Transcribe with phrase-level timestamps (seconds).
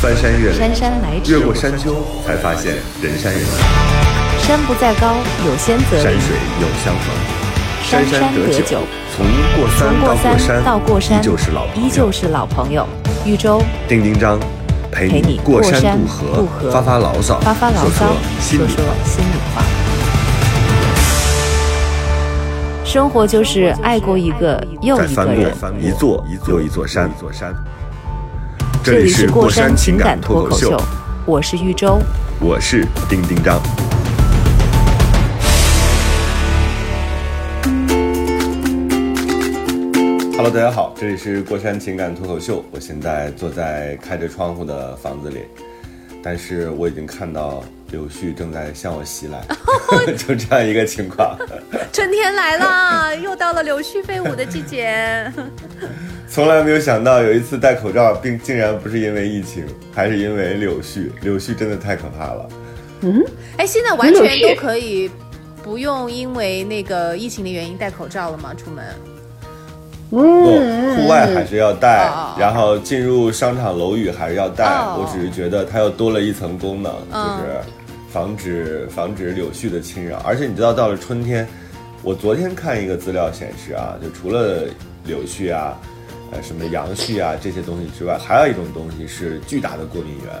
[0.00, 1.94] 翻山越岭，姗姗来迟越过山丘，
[2.26, 3.58] 才发现人山人海。
[4.38, 6.02] 山不在高，有仙则灵。
[6.02, 7.14] 山水有相逢，
[7.84, 8.78] 山山得得酒
[9.14, 9.68] 从过
[10.00, 12.88] 过到过山到过山，依旧是老朋友依旧是老朋友。
[13.26, 14.40] 豫州丁丁张，
[14.90, 18.86] 陪陪你过山渡渡河，发发牢骚，发发牢骚，说心里说说。
[19.04, 19.62] 心里话。
[22.86, 25.54] 生活就是爱过一个又一个人。
[25.60, 26.24] 过一座
[26.58, 27.10] 一座山。
[28.82, 30.74] 这里是过山情感脱口秀，
[31.26, 31.98] 我是玉州。
[32.40, 33.60] 我是丁丁张。
[40.34, 42.64] Hello，大家好，这里是过山情感脱口秀。
[42.70, 45.40] 我现在坐在开着窗户的房子里，
[46.22, 49.42] 但是我已经看到柳絮正在向我袭来，
[50.16, 51.36] 就这样一个情况。
[51.92, 55.30] 春天来了，又到了柳絮飞舞的季节。
[56.28, 61.10] 从来没有想到有一次戴口罩，并竟然不是因为疫情，还是因为柳絮。
[61.22, 62.48] 柳絮真的太可怕了。
[63.02, 63.24] 嗯
[63.56, 65.10] 哎，现在完全都可以
[65.62, 68.54] 不用因为那个疫情的原因戴口罩了吗？
[68.54, 68.84] 出门？
[70.10, 74.64] 不，户外还是要戴哦，然后进入商场楼宇还是要戴。
[74.64, 77.60] 哦我只是觉得它又多了一层功能，嗯就是
[78.12, 80.18] 防止防止柳絮的侵扰。
[80.18, 81.46] 而且你知道，到了春天，
[82.02, 84.66] 我昨天看一个资料显示啊，就除了
[85.04, 85.78] 柳絮啊，
[86.32, 90.34] 呃，什么杨絮啊这些东西之外，还有一种东西是巨大的过敏源，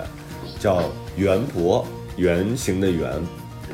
[0.58, 0.82] 叫
[1.16, 3.10] 圆柏，圆形的圆，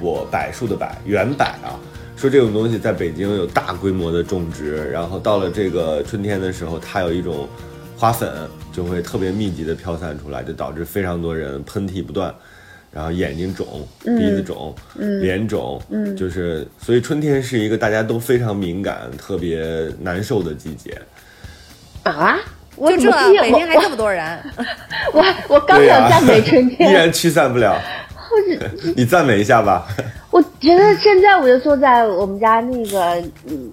[0.00, 1.81] 我柏树的柏，圆柏啊。
[2.16, 7.47] 说这种东西在北京有大规模的种植，然后到了这个春天的时候，它有一种
[7.94, 12.34] 花粉就会特别密集的飘散出来，就导致非常多人喷嚏不断，
[12.97, 13.66] 然后眼睛肿、
[14.02, 14.75] 鼻子肿、
[15.20, 15.78] 脸肿，
[16.16, 19.62] 就是所以春天是一个大家都非常敏感、特别
[20.00, 20.98] 难受的季节。
[22.05, 22.38] 啊！
[22.75, 24.25] 我这怎么记，每天还这么多人，
[25.12, 27.78] 我我我刚想赞美春天 依，然驱散不了。
[28.97, 29.86] 你赞美一下吧。
[30.31, 33.71] 我觉得现在我就坐在我们家那个嗯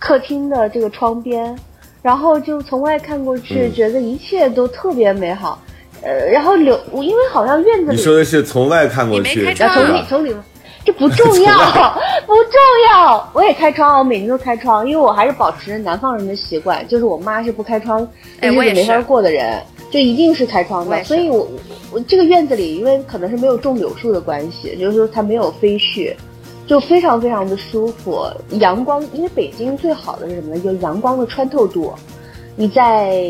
[0.00, 1.56] 客厅的这个窗边，
[2.02, 5.62] 然后就从外看过去，嗯觉得一切都特别美好。
[6.04, 10.34] 呃，然后柳，我因为好像院子里你说的是从外看过去，你没开啊，从里从里，
[10.84, 11.56] 这不重 要，
[12.26, 12.52] 不重
[12.92, 13.30] 要。
[13.32, 18.06] 我也开窗，我每天都开窗，因为我还是保持南方人的习惯，就是我妈是不开窗，
[18.40, 19.60] 哎我也日子没法过的人，
[19.90, 21.02] 就一定是开窗的。
[21.04, 21.50] 所以我我
[21.92, 26.14] 我这个院子里，因为可能是没有种柳树的关系，就是说它没有飞絮。
[26.66, 30.60] 就非常非常的舒服，阳光，因为北京最好的是什么呢？
[30.62, 31.92] 就是阳光的穿透度，
[32.56, 33.20] 你在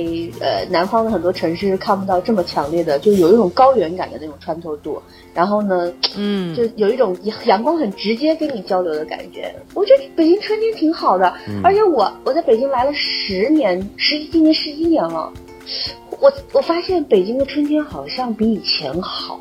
[0.40, 5.00] 呃南方的很多城市看不到这么强烈的，就有一种高原感的那种穿透度。
[5.32, 9.52] 然后呢，嗯，就有一种阳阳光很直接跟你交流的感觉。
[9.74, 11.32] 我觉得北京春天挺好的，
[11.62, 15.32] 而且我我在北京来了十年，十今年十一年了，
[16.20, 19.40] 我我发现北京的春天好像比以前好。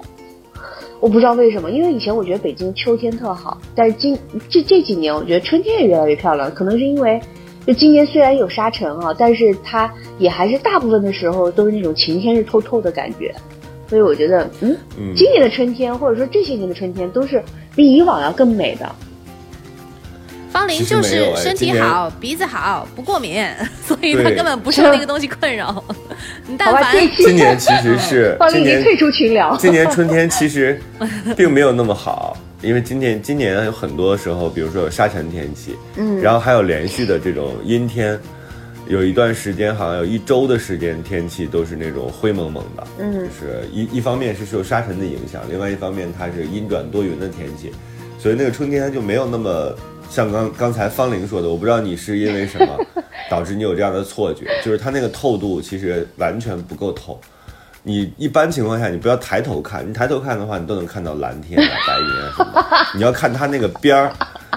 [0.99, 4.17] 我不知道为什么，因为以前我觉得北京秋天特好，但是今
[4.49, 7.19] 这这几年我觉得春天也越来越漂亮，可能是因为
[7.65, 13.33] 就今年虽然有沙尘啊，但是它也还是大部分的时候都是那种晴天是透透的感觉，
[13.89, 17.41] 所以我觉得，嗯，嗯今年的春天或者说这些年的春天都是
[17.75, 18.89] 比以往要更美的。
[20.51, 23.43] 方林就是身体好，鼻子好，不过敏，
[23.83, 25.83] 所以他根本不受那个东西困扰。
[26.45, 29.57] 你但，凡今年其实是方林已经退出群聊。
[29.57, 30.79] 今年春天其实
[31.35, 38.17] 并没有那么好，因为今年今年有很多时候，比如说有沙尘天气，嗯然后还有连续的这种阴天，
[38.87, 47.71] 有一段时间好像有一周的时间天气都是那种灰蒙蒙的，嗯就是一一方面是受沙尘的影响，另外一方面它是阴转多云的天气，
[48.17, 49.75] 所以那个春天它就没有那么
[50.09, 52.79] 像刚刚才方玲说的，我不知道你是因为什么
[53.29, 57.19] 导致你有这样的错觉，就是它那个透度其实完全不够透。
[57.85, 62.87] 你一般情况下，你不要抬头看，你抬头看的话，你都能看到蓝天啊、白云啊什么的。
[62.95, 64.13] 你要看它那个边儿，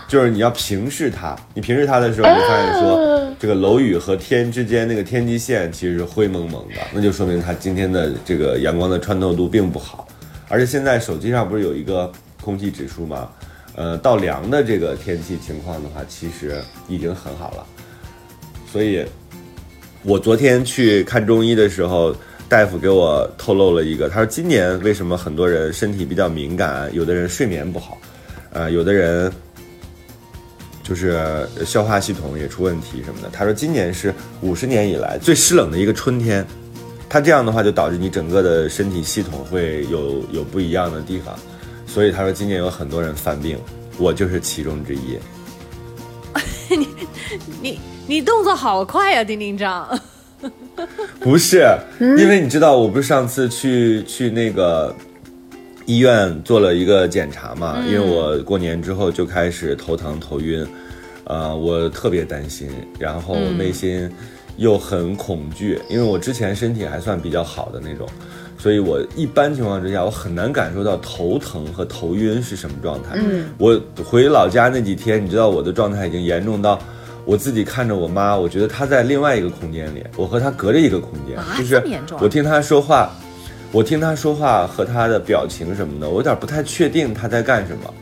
[0.07, 1.37] 就是你要平视它。
[1.53, 10.07] 你平视它的时候，你发现说，这个楼宇和天之间那个天际线其实是灰蒙蒙的，那就说明它今天的这个阳光的穿透度并不好。
[10.49, 12.11] 而且现在手机上不是有一个
[12.41, 13.29] 空气指数吗？
[13.75, 17.67] 呃，到凉的这个天气情况的话，其实已经很好了。
[18.73, 19.05] 所以，
[20.03, 22.15] 我昨天去看中医的时候，
[22.49, 27.99] 大夫给我透露了一个，他说今年为什么很多人身体比较敏感，有的人睡眠不好，
[28.53, 29.31] 呃，有的人
[30.85, 33.29] 就是消化系统也出问题什么的。
[33.33, 36.47] 他说今年是五十年以来最湿冷的一个春天，
[37.09, 41.37] 他这样的话就导致你整个的身体系统会有有不一样的地方，
[41.85, 43.59] 所以他说今年有很多人犯病，
[43.99, 45.19] 我就是其中之一。
[47.61, 50.01] 你你动作好快呀、丁丁张。
[51.21, 51.67] 不是，
[52.01, 54.95] 因为你知道，我不是上次去去那个
[55.87, 57.83] 医院做了一个检查嘛？
[57.87, 60.67] 因为我过年之后就开始头疼头晕，
[61.25, 62.69] 呃，我特别担心，
[62.99, 64.09] 然后内心
[64.57, 68.07] 又很恐惧，因为我之前身体还算比较好的那种，
[68.59, 73.15] 所以我一般情况之下我很难感受到头疼和头晕是什么状态。
[73.15, 76.79] 嗯，我回老家那几天，你知道我的状态已经严重到。
[77.27, 81.83] 我自己看着我妈，我觉得她在另外一个空间里，我和她隔着一个空间，啊就是
[82.21, 83.11] 我听她说话，
[83.73, 87.93] 我听她说话和她的表情什么的，我有点不太确定她在干什么，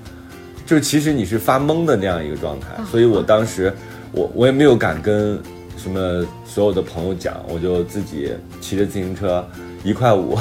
[0.67, 3.73] 就是其实你是发懵的那样一个状态，啊所以我当时
[4.13, 5.41] 我我也没有敢跟
[5.79, 8.31] 什么所有的朋友讲，我就自己
[8.61, 9.43] 骑着自行车
[9.83, 10.39] 一块五，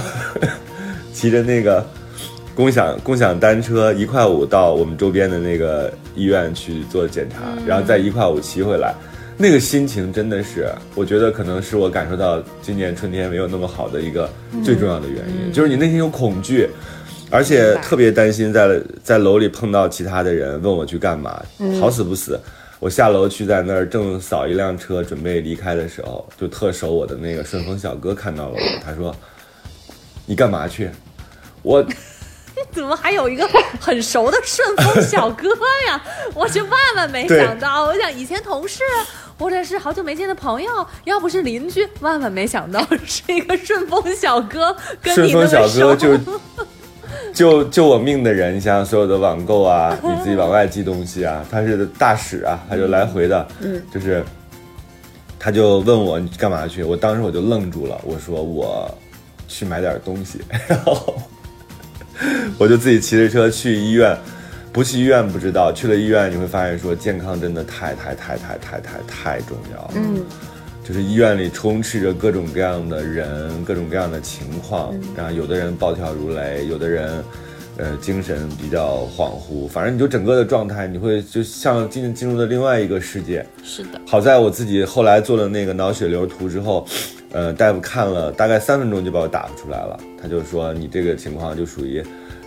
[1.13, 1.83] 骑着那个。
[2.55, 8.93] 共享共享单车一块五到我们周边的那个医院去做检查，然后再一块五骑回来，
[9.37, 14.29] 那个心情真的是，我觉得可能是我感受到今年春天没有那么好的一个
[14.63, 16.69] 最重要的原因，就是你内心有恐惧，
[17.31, 21.43] 而且特别担心在在楼里碰到其他的人问我去干嘛，
[21.79, 22.39] 好死不死。
[22.79, 29.15] 我下楼去在那儿正扫一辆车准备离开的时候，就特熟我的那个顺丰小哥看到了我，他说
[30.27, 30.89] ：“你干嘛去？”
[31.63, 31.81] 我
[32.73, 33.47] 怎么还有一个
[33.79, 35.47] 很熟的顺丰小哥
[35.87, 36.01] 呀？
[36.33, 38.83] 我是万万没想到，我想以前同事
[39.37, 45.87] 或者是好久没见的朋友，要不是邻居，万万没想到是一个顺丰小哥跟顺你那么丰小熟。
[45.87, 46.17] 哥就
[47.33, 54.23] 就救我命的人，你想想所有的网购啊，你自己往外寄东西啊，他是大使啊，他就来回的，嗯，就是
[55.39, 58.89] 他就问我你干嘛去，我当时我就愣住了，我说我
[59.47, 61.15] 去买点东西，然后
[62.57, 64.17] 我就自己骑着车去医院。
[64.71, 69.91] 不去医院不知道，去了医院你会发现说健康真的太太太太太太太重要了。
[69.93, 70.19] 嗯，
[70.83, 77.23] 就是医院里充斥着各种各样的人，各种各样的情况，然后有的人暴跳如雷，有的人，
[77.77, 83.45] 呃，精神比较恍惚，反正你就整个的状态，你会就像进进入了另外一个世界。
[83.63, 86.83] 是的，好在我自己后来做了那个脑血流图之后，
[87.33, 92.01] 呃，大夫看了大概三分钟就把我打发出来了，他就说你这个情况就属于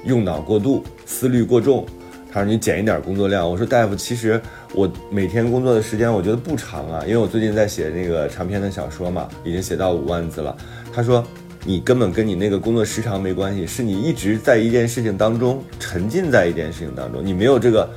[0.04, 1.84] 用脑过度、思虑过重。
[2.32, 3.48] 他说你减一点工作量。
[3.48, 4.40] 我说大夫，其实
[4.74, 10.56] 我每天工作的时间我觉得不长啊，因为我最近在写那个长篇的小说嘛，已经写到五万字了。
[10.92, 11.24] 他说
[11.64, 17.88] 你根本跟你那个工作时长没关系，是你一直在一件事情当中沉浸在一件事情当中，你没有这个。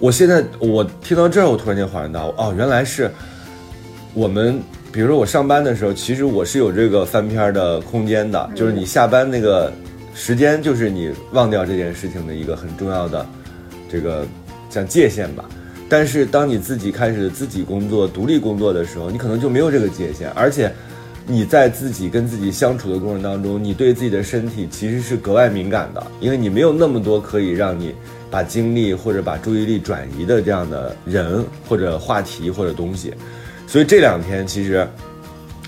[0.00, 3.10] 我现在我听到这儿，我突然间恍然大悟，哦，原来是
[4.14, 9.72] 我们，比如说我上班的时候，其实我是有这个翻篇儿的空间的，就是你下班那个
[10.14, 13.24] 时间，就是你忘掉这件事情的一个很重要的
[13.90, 14.26] 这个
[14.70, 15.44] 像界限吧。
[15.90, 20.72] 但是当你自己开始自己工作、独立工作的时候，你可能就没有这个界限，而且
[21.26, 27.94] 你在自己跟自己相处的过程当中，你对自己的身体其实是格外敏感的，因为你没有那么多可以让你
[28.30, 33.12] 把精力或者把注意力转移的这样的人或者话题或者东西。
[33.68, 34.88] 所以这两天其实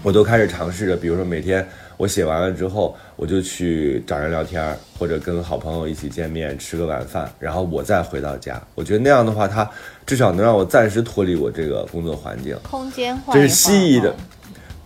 [0.03, 1.65] 我都开始尝试着，比如说每天
[1.99, 8.59] 我写完了之后，我就去找人聊天儿，或者跟好朋友一起见面吃个晚饭，然后我再回到家。
[8.75, 9.71] 我觉得那样的话，它
[10.07, 12.57] 至少能让我暂时脱离我这个工作环境。
[12.63, 14.15] 空间换这是西医的哦，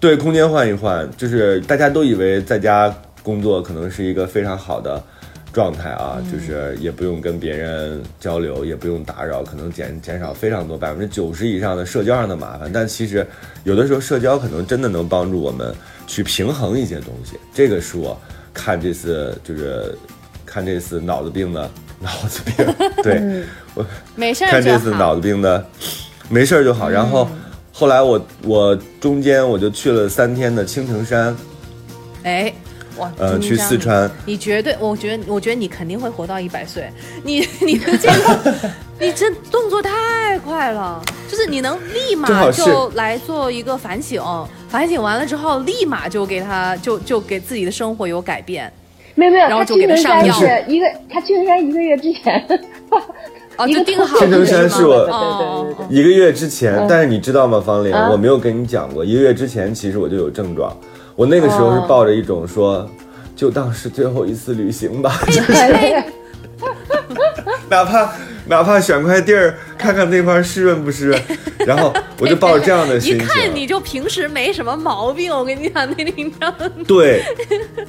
[0.01, 5.01] 对，空间换一换，就是大家都以为在家工作可能是一个非常好的
[5.55, 12.69] 状态啊，就是也不用跟别人交流，也不用打扰，可能减减少非常多百分之九十以上的社交上的麻烦。
[12.73, 13.25] 但其实
[13.63, 15.73] 有的时候社交可能真的能帮助我们
[16.09, 17.39] 去平衡一些东西。
[17.55, 18.21] 这个是我
[18.53, 19.97] 看这次就是
[20.45, 21.71] 看这次脑子病的
[22.01, 22.67] 脑子病，
[23.03, 23.45] 对、
[23.75, 25.65] 我没事看这次脑子病的，
[26.29, 26.91] 没事儿就好。
[26.91, 27.29] 然后
[27.73, 31.35] 后来我我中间我就去了三天的青城山，
[32.25, 32.53] 哎，
[32.99, 36.89] 哇，呃，去四川，你绝对，我觉得，我觉得你肯定会活到一百岁。
[37.23, 38.39] 你你的健康，
[39.01, 44.23] 你这动作太快了，就是你能立马就来做一个反省，
[44.69, 48.73] 反省完了之后，立马就给他就就给自己的生活有改变。
[49.17, 52.35] 没有没有，然后就给他上药山是一个，他青城山一个月之前，
[52.91, 53.01] 哦，
[53.69, 60.77] 一个就定好青城山了吗是我对对对对对一个月之前，但是你知道吗，方玲，啊我没有跟你讲过，一个月之前其实我就有症状，
[61.17, 62.89] 我那个时候是哦抱着一种说，
[63.37, 65.21] 就当是最后一次旅行吧，
[67.69, 68.13] 哪怕
[68.47, 71.23] 哪怕选块地儿看看那块儿湿润不湿润，
[71.67, 76.53] 然后我就抱着这样的一心情，看你就平时没什么毛病，我跟你讲，那你知道
[76.87, 77.23] 对，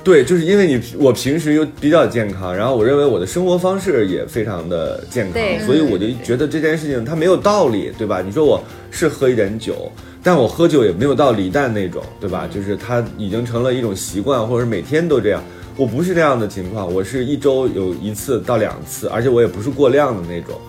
[0.03, 8.21] 对，就是因为你我平时又比较健康，然后我认为我的生活方式也非常的健康，所以我就觉得这件事情它没有道理，对吧？
[8.21, 9.91] 你说我是喝一点酒，
[10.25, 12.49] 但我喝酒也没有到李诞那种，对吧？
[12.51, 15.43] 就是他已经成了一种习惯，或者是每天都这样。
[15.77, 20.59] 我不是这样的情况，我是一周有一次到两次，而且我也不是过量的那种。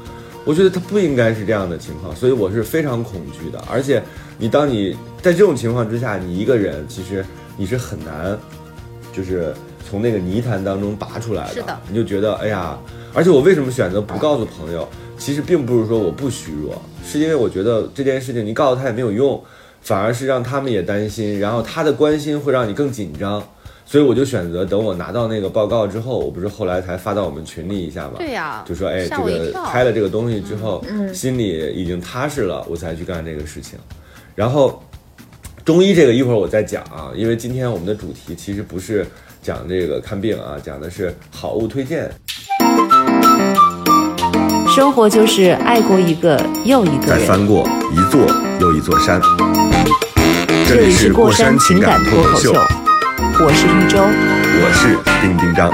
[0.44, 3.58] 我觉得他不应该是这样的情况，所以我是非常恐惧的。
[3.66, 4.02] 而且，
[4.36, 7.24] 你当你在这种情况之下，你一个人其实
[7.56, 8.38] 你是很难，
[9.10, 9.54] 就是
[9.88, 11.54] 从那个泥潭当中拔出来的。
[11.54, 12.78] 是的你就觉得哎呀，
[13.14, 14.86] 而且我为什么选择不告诉朋友？
[15.18, 19.42] 其实并不是说我不虚弱，是因为我觉得这件事情你告诉他也没有用，
[19.82, 23.42] 反而是让他们也担心，然后他的关心会让你更紧张。
[23.88, 33.78] 所以我就选择等我拿到那个报告之后，我不是后来才发到我们群里一下嘛，对呀就说哎，这个吓我一跳开了这个东西之后，心里已经踏实了，我才去干这个事情。
[34.34, 34.82] 然后
[35.64, 39.06] 中医这个一会儿我再讲啊，因为今天我们的主题其实不是
[39.40, 42.10] 讲这个看病啊，讲的是好物推荐。
[44.76, 47.26] 生活就是爱过一个又一个再人。
[47.26, 48.20] 翻过一座
[48.60, 49.18] 又一座山。
[50.68, 52.52] 这里是过山情感脱口秀，
[53.40, 53.96] 我是一周。
[54.60, 55.72] 我是丁丁张。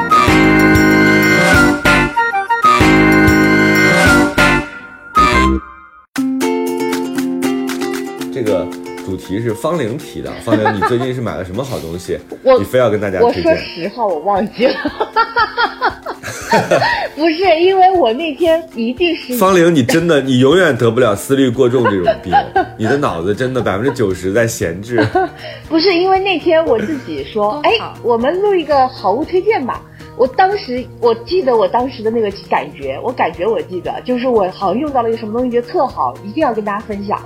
[8.32, 8.64] 这个
[9.04, 12.20] 主题是方玲提的，方玲，你最近是买了什么好东西？
[12.56, 13.58] 你非要跟大家我说推荐？
[13.58, 14.74] 实话，我忘记了。
[17.14, 22.32] 不是，因为我那天一定是方玲，你真的，你永远得不了思虑过重这种病，
[22.76, 25.04] 你的脑子真的百分之九十在闲置。
[25.68, 27.70] 不是因为那天我自己说，哎，
[28.02, 29.82] 我们录一个好物推荐吧。
[30.16, 37.18] 我当时我记得我当时的那个感觉，我感觉我记得，就是我好像用到了一个什么东西，觉得特好，一定要跟大家分享。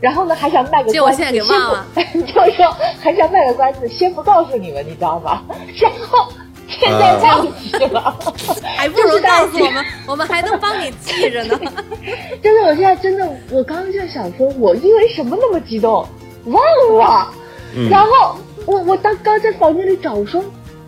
[0.00, 5.42] 然后呢，还想卖个关子，结果现在给忘了 就是说还想卖个关子，先不告诉你们，你知道吗？
[5.80, 6.26] 然后
[6.80, 8.16] 现在忘记了。
[8.76, 11.58] 还不如告诉我们， 我们还能帮你记着呢。
[12.42, 16.06] 真的，我现在真的，我刚刚就想说，我因为什么那么激动，
[16.46, 16.62] 忘
[16.98, 17.32] 了。
[17.74, 18.36] 嗯然后
[18.66, 20.42] 我我当刚在房间里找，我说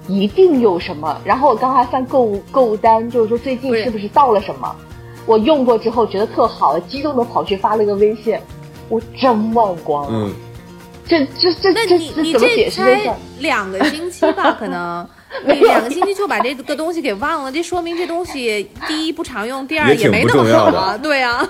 [0.09, 1.21] 一定有什么。
[1.25, 4.75] 然后我刚还翻购物购物单，就是说最近是是不是到了什么？
[5.27, 8.39] 我用过之后觉得特好，激动的跑去发了个微信，
[8.91, 10.11] 我真忘光了。
[10.13, 10.35] 嗯，
[11.07, 13.17] 这这这那这你你怎么解释这事儿？
[13.39, 15.09] 两个星期吧，可能
[15.47, 20.99] 你两个星期就把这个东西给忘了，这说明这东西第一不常用，第二也没那么不重要的好啊。
[20.99, 21.47] 对啊，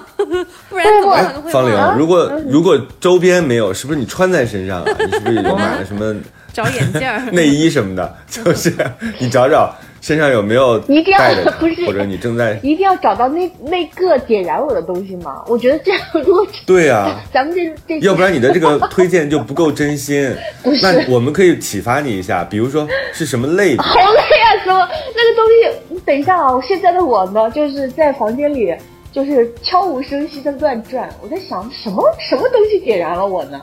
[0.68, 1.92] 不然怎么可能会方忘？
[1.92, 4.92] 玲，如果如果周边没有，是不是你穿在身上啊？
[4.98, 6.14] 你是不是有买了什么
[6.52, 7.34] 找眼镜。
[7.34, 8.16] 内衣什么的？
[8.30, 8.72] 就是
[9.18, 9.74] 你找找
[10.04, 11.18] 身上有没有一定要
[11.58, 15.42] 不是或者你正在一定要找到那那个点燃我的东西吗？
[15.48, 20.30] 我觉得这样，如果 对啊、咱们这这要不然你的这个 推荐就不够真心。
[20.62, 23.78] 不是那我们可以启发你一下，比如说是什么类别？
[23.78, 24.48] 好累啊！
[24.62, 25.78] 什么那个东西？
[25.88, 26.60] 你等一下啊！
[26.60, 28.74] 现在的我呢，就是在房间里，
[29.10, 31.08] 就是悄无声息的乱转。
[31.22, 33.58] 我在想，什么什么东西点燃了我呢？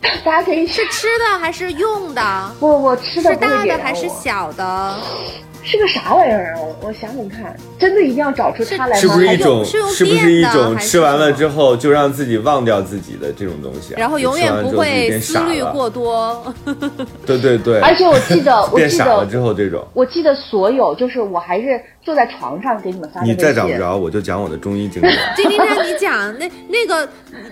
[0.24, 2.50] 大家可以是吃的还是用的？
[2.58, 4.96] 不不吃的是大的还是小的？
[5.62, 6.58] 是个啥玩意儿啊？
[6.58, 9.00] 我我想想看，真的一定要找出它来吗？
[9.00, 16.42] 是不是一种是用是不是一种吃完了之后就让自己忘掉自己的这种东西啊、然后永远不会思虑过多。
[17.26, 19.86] 对对对，而且我记得， 我记变傻了之得，后这种。
[19.92, 23.44] 我记得所有，就是我还是坐在床上给你们发的你微信。
[23.46, 25.12] 再找不着，我就讲我的中医经验。
[25.36, 27.06] 丁丁让你讲那那个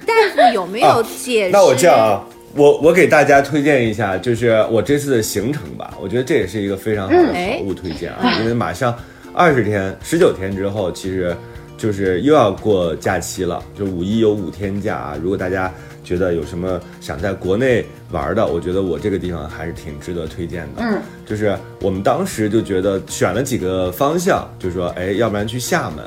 [0.07, 1.51] 大夫有没有啊解释？
[1.53, 2.25] 那我这样啊，
[2.55, 5.95] 我我给大家推荐一下，就是我这次的行程吧。
[6.01, 8.97] 我觉得这也是一个非常好的嗯好物推荐啊，因为马上
[9.35, 11.37] 二十天、十九天之后，其实
[11.77, 15.19] 就是又要过假期了，就五一有五天假啊。
[15.23, 20.83] 如果大家觉得有什么想在国内玩的，我觉得我这个地方还是挺值得推荐的。
[20.83, 26.05] 嗯，就是我们当时就觉得选了几个方向，就说哎，要不然去厦门，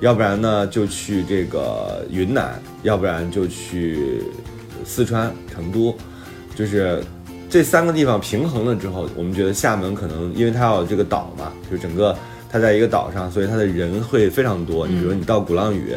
[0.00, 4.22] 要不然呢就去这个云南，要不然就去
[4.84, 5.30] 四川
[5.60, 5.94] 成都，
[6.56, 7.02] 就是
[7.48, 12.16] 这三个地方平衡了之后，我们觉得厦门可能因为它有这个岛嘛，就整个
[12.48, 14.86] 它在一个岛上，所以它的人会非常多。
[14.86, 15.96] 你比如你到鼓浪屿。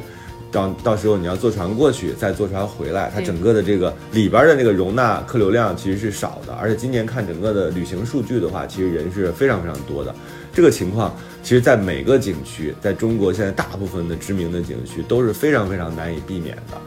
[0.53, 10.13] 到到时候你要坐船过去，再坐船回来，它整个的这个里边的那个容纳客流量其实是少的，而且今年看整个的旅行数据的话，其实人是非常非常多的。
[10.53, 16.77] 这个情况，其实在每个景区，在中国现在大部分的知名的景区都是非常非常难以避免的，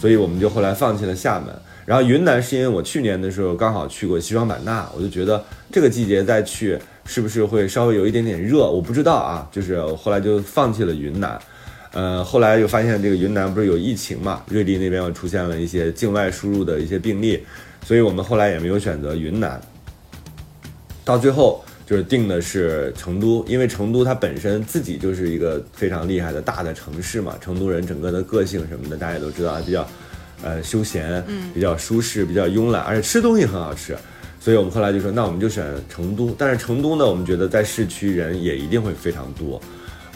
[0.00, 1.54] 所以我们就后来放弃了厦门。
[1.90, 11.36] 然后云南是因为我去年的时候刚好去过西双版纳，我就觉得这个季节再去是不是会稍微有一点点热，我不知道啊，就是后来就放弃了云南。
[11.90, 17.44] 呃，后来又发现这个云南不是有疫情嘛，瑞丽那边又出现了一些境外输入的一些病例，
[17.84, 19.60] 所以我们后来也没有选择云南。
[21.04, 29.84] 到最后就是定的是成都，因为成都它本身自己就是一个非常厉害的大的城市嘛，成都人整个的个性什么的大家也都知道，还比较
[30.42, 33.96] 呃休闲，比较舒适，比较慵懒，而且吃东西很好吃。
[34.40, 36.34] 所以我们后来就说，那我们就选成都。
[36.38, 39.60] 但是成都呢，我们觉得在市区人也一定会非常多。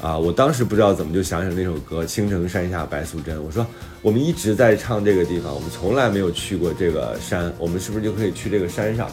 [0.02, 3.38] 啊，我当时不知道怎么就想起了那首歌《青城山下白素贞》。
[3.40, 3.66] 我说，
[4.02, 9.10] 我们一直在唱这个地方，我们从来没有去过这个山，我们是不是就可以去这个山上？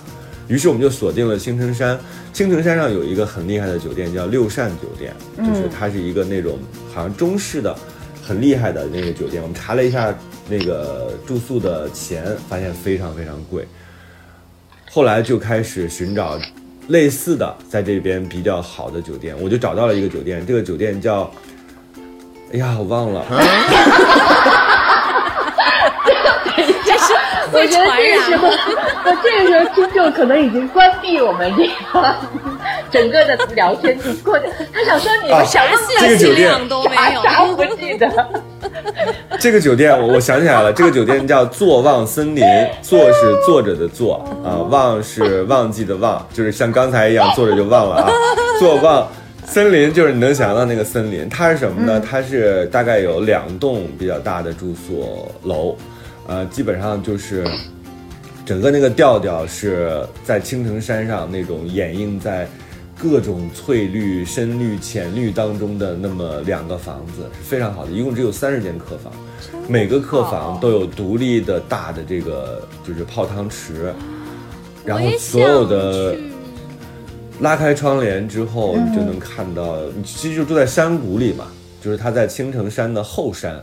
[0.48, 1.98] 于是我们就锁定了青城山。
[2.34, 6.58] 青城山上有一个很厉害的酒店，叫六善酒店，就是它是一个那种
[6.94, 7.74] 好像中式的、
[8.22, 9.42] 很厉害的那个酒店。
[9.42, 10.14] 我们查了一下
[10.50, 13.68] 那个住宿的钱，发现非常非常贵。
[14.90, 16.38] 后来就开始寻找
[16.90, 21.32] 类似的在这边比较好的酒店，我就找到了一个酒店，这个酒店叫，
[22.54, 23.26] 哎呀，我忘了。
[26.84, 27.14] 这是
[27.54, 32.16] 我会觉得这个时候，我这个时候听众可能已经关闭我们这个
[32.92, 37.24] 整个的聊天过程，他想说你们想问这个酒店量都没有。
[37.24, 38.10] 啥啥不记得。
[39.42, 42.44] 这个酒店我我想起来了，这个酒店叫坐望森林，
[42.84, 48.12] 坐是坐着的坐啊，忘是忘记的忘，就是像刚才一样坐着就忘了啊，
[48.60, 49.08] 坐忘。
[49.44, 52.00] 森林就是你能想到那个森林，它是什么呢？
[52.00, 55.76] 它是大概有两栋比较大的住宿楼，
[56.28, 57.44] 呃，基本上就是
[58.46, 62.48] 整个那个调调是在青城山上那种掩映在
[62.96, 69.12] 各种翠绿、深绿、浅绿当中的那么两个房子，是非常好的，一共只有三十间客房，
[69.68, 73.94] 每个客房都有独立的大的这个就是泡汤池，
[74.86, 76.16] 然后所有的
[77.40, 81.48] 拉开窗帘之后，你就能看到，你其实就住在山谷里嘛，
[81.82, 83.62] 就是它在青城山的后山。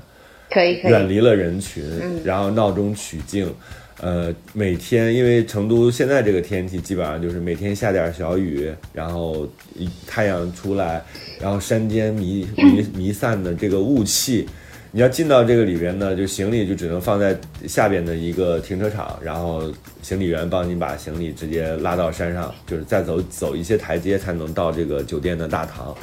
[0.50, 1.84] 可以可以，远离了人群，
[2.24, 3.52] 然后闹中取静。
[4.00, 11.04] 呃，每天因为成都现在这个天气，基本上就是每天下点小雨，然后一太阳出来，
[11.40, 14.48] 然后山间弥弥弥散的这个雾气。
[14.90, 19.62] 你要进到这个里边呢，就行李就只能放在下边的一个停车场，然后
[20.02, 25.94] 行李员帮你把行李直接拉到山上，就是再走走一些台阶才能到这个酒店的大堂。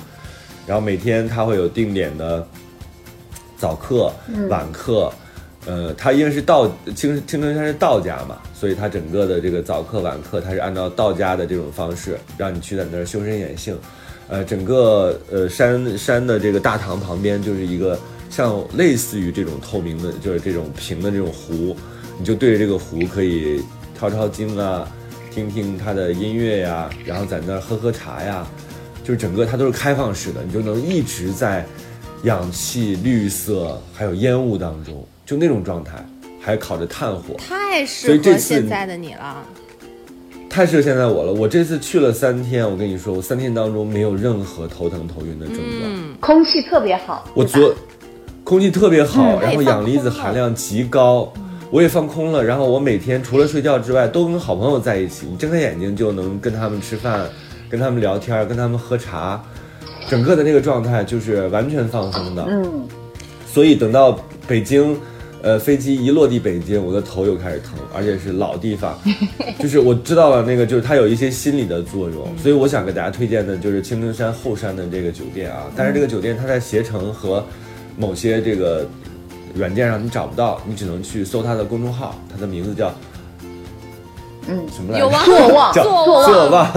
[0.67, 2.47] 然后每天它会有定点的
[3.57, 4.11] 早课、
[4.49, 5.11] 晚课，
[5.65, 13.75] 呃，它因为是道青青城山是道家嘛，所以它整个的这个早课、晚课，它是按照道家的这种方式，让你去在那儿修身养性。
[14.27, 17.99] 呃，整个呃山山的这个大堂旁边就是一个
[18.35, 21.73] 像类似于这种透明的，就是这种平的这种湖，
[22.19, 23.63] 你就对着这个湖可以
[23.97, 24.85] 抄抄经啊，
[25.31, 28.45] 听听它的音乐呀，然后在那儿喝喝茶呀，
[29.05, 31.65] 就是整个它都是开放式的，你就能一直在
[32.23, 36.05] 氧气、绿色还有烟雾当中，就那种状态，
[36.41, 39.45] 还烤着炭火，太适合现在的你了。
[40.49, 41.31] 太适合现在我了。
[41.33, 45.65] 我这次去了三天，我跟你说，我三天当中没有任何头疼头晕的症状。
[45.83, 47.29] 嗯，空气特别好。
[47.33, 47.73] 我昨
[48.45, 51.33] 空气特别好，然后氧离子含量极高，
[51.71, 52.43] 我也放空了。
[52.43, 57.27] 然后我每天除了睡觉之外，都跟好朋友在一起，你睁开眼睛就能跟他们吃饭，
[57.67, 59.43] 跟他们聊天，跟他们喝茶，
[60.07, 62.45] 整个的那个状态就是完全放松的。
[62.47, 62.87] 嗯，
[63.51, 64.95] 所以等到北京，
[65.41, 68.95] 呃，飞机一落地北京，我的头又开始疼，而且是老地方，
[69.57, 77.43] 就是我知道了那个，就是它有一些心理的作用，所以我想给大家推荐的就是青城山后山的这个酒店啊，但是这个酒店它在携程和
[77.97, 78.85] 某些这个
[79.53, 82.93] 软件上你找不到，你只能去搜它的公众号，它的名字叫
[84.47, 85.05] 嗯什么来着？
[85.05, 86.71] 有望坐望叫坐坐望。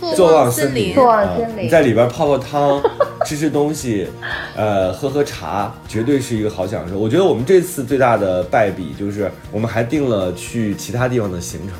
[0.00, 2.82] 坐坐望森林， 坐森林你在里边泡泡汤，
[3.26, 4.08] 吃吃东西，
[4.56, 6.96] 呃，喝喝茶，绝对是一个好享受。
[6.96, 11.76] 我觉得我们这次最大的败笔就是，我们还定了去其他地方的行程。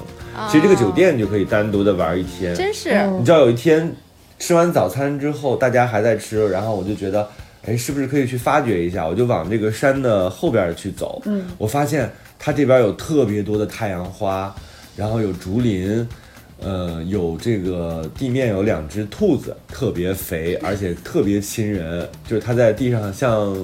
[0.50, 2.54] 其实这个酒店就可以单独的玩一天。
[2.54, 3.90] 真是嗯你知道有一天
[4.38, 7.26] 吃完早餐之后，大家还在吃，然后我就觉得，
[7.66, 9.06] 哎，是不是可以去发掘一下？
[9.06, 11.22] 我就往这个山的后边去走。
[11.26, 14.54] 嗯，我发现它这边有特别多的太阳花，
[14.96, 16.06] 然后有竹林。
[16.62, 23.56] 呃，有这个地面有两只兔子，特别肥，而且特别亲人，就是它在地上像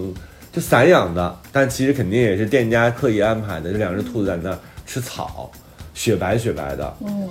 [0.50, 3.70] 就散养的，但其实肯定也是店家刻意安排的。
[3.70, 5.50] 这两只兔子在那儿吃草，
[5.92, 7.28] 雪白雪白的，嗯，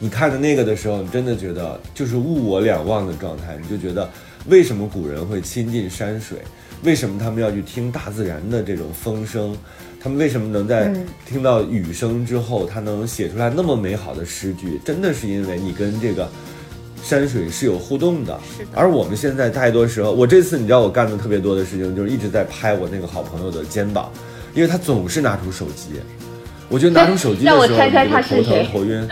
[0.00, 4.10] 你看着那个的时候，你真的觉得就是物我两忘的状态，你就觉得
[4.46, 6.38] 为什么古人会亲近山水？
[6.82, 9.54] 为什么他们要去听大自然的这种风声？
[10.02, 14.80] 他们为什么能在嗯听到雨声之后，他能写出来那么美好的诗句？
[14.82, 16.26] 真的是因为你跟这个
[17.02, 18.40] 山水是有互动的。
[18.56, 24.10] 是的而我们现在太多时候，我这次你知道我干的特别多的事情，就是一直在拍我那个好朋友的肩膀，
[24.54, 26.00] 因为他总是拿出手机。
[26.70, 29.06] 我觉得拿出手机的时候， 头疼他是谁头晕。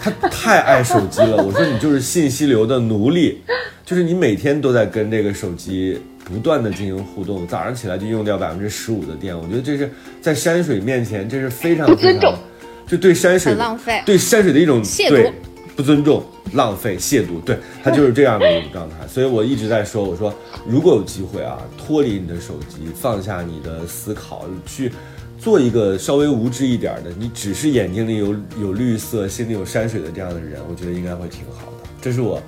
[0.00, 3.42] 他太爱手机了，我说你就是信息流的奴隶，
[3.86, 9.88] 就是你每天都在跟这个手机不断的进行互动，早上起来就用掉百分之十五的电，我觉得这是
[10.20, 12.32] 在山水面前，这是非常不尊重。
[12.32, 14.02] 非常，就对山水浪费。
[14.04, 15.32] 对山水的一种亵渎对
[15.76, 16.20] 不尊重、
[16.54, 19.06] 浪费、亵渎，对他就是这样的一种状态。
[19.06, 20.34] 所以我一直在说，我说
[20.66, 24.90] 如果有机会啊，脱离你的手机，放下你的思考，去
[25.38, 31.88] 做一个稍微无知一点的，你只是眼睛里有有绿色、心里有山水的这样的人，我觉得应该会挺好的。
[32.02, 32.42] 这是我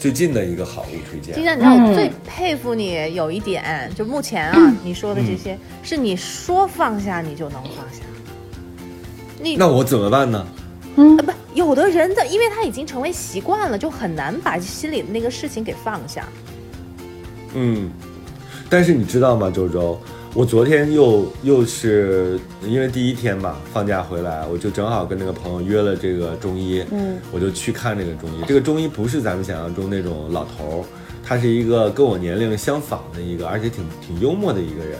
[0.00, 1.34] 最近的一个好物推荐。
[1.34, 8.00] 金江，你知道我嗯最佩服你有一点，就目前啊你说的这些，是你说放下你就能放下。
[9.38, 10.38] 你那我怎么办呢？
[10.96, 16.26] 啊不，有的人的，因为他已经成为习惯了，就很难把心里的那个事情给放下。
[17.52, 17.90] 嗯，
[18.70, 20.00] 但是你知道吗，周周，
[20.32, 28.42] 我昨天又又是因为第一天嘛，放假回来，我就正好跟那个朋友约了这个中医，嗯，我就去看这个中医。
[28.46, 30.84] 这个中医不是咱们想象中那种老头儿，
[31.24, 34.96] 他是一个跟我年龄相仿的一个，而且挺挺幽默的一个人。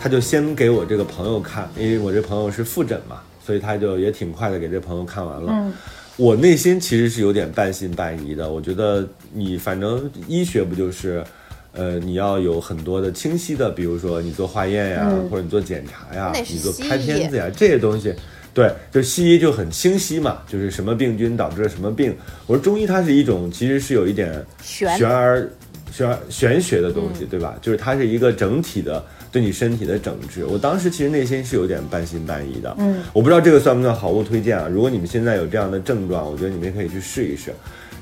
[0.00, 5.52] 他就先给我这个朋友看，因为我这朋友是复诊嘛，所以他就也挺快的给这朋友看完了。
[5.52, 5.72] 嗯
[6.18, 8.52] 我内心其实是有点半信半疑的。
[8.52, 11.24] 我觉得你反正医学不就是，
[11.72, 18.14] 呃，你要有很多的清晰的，比如说你做化验呀，嗯或者你做检查呀你做拍片子呀，这些东西。
[18.54, 22.14] 对，就西医就很清晰嘛，就是什么病菌导致了什么病。
[22.46, 25.50] 我说中医它是一种，其实是有一点玄玄而
[25.90, 27.56] 玄玄学的东西，对吧？
[27.62, 30.44] 就是它是一个整体的对你身体的整治。
[30.44, 34.68] 我当时其实内心是有点半信半疑的，嗯，我不知道这个算不算好物推荐啊？
[34.70, 37.54] 如果你们现在有这样的症状，我觉得你们也可以去试一试。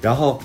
[0.03, 0.43] 然后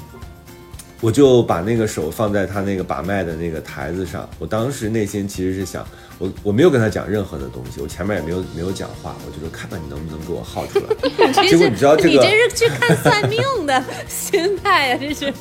[1.06, 5.86] 我就把那个手放在他那个把脉的那个台子上，我当时内心其实是想，
[6.18, 10.86] 我我没有跟他讲任何的东西，我前面也没有没有讲话，我就说看看你能不能给我耗出来。
[11.48, 15.32] 结果你知道这个你这是去看算命的心态呀、这是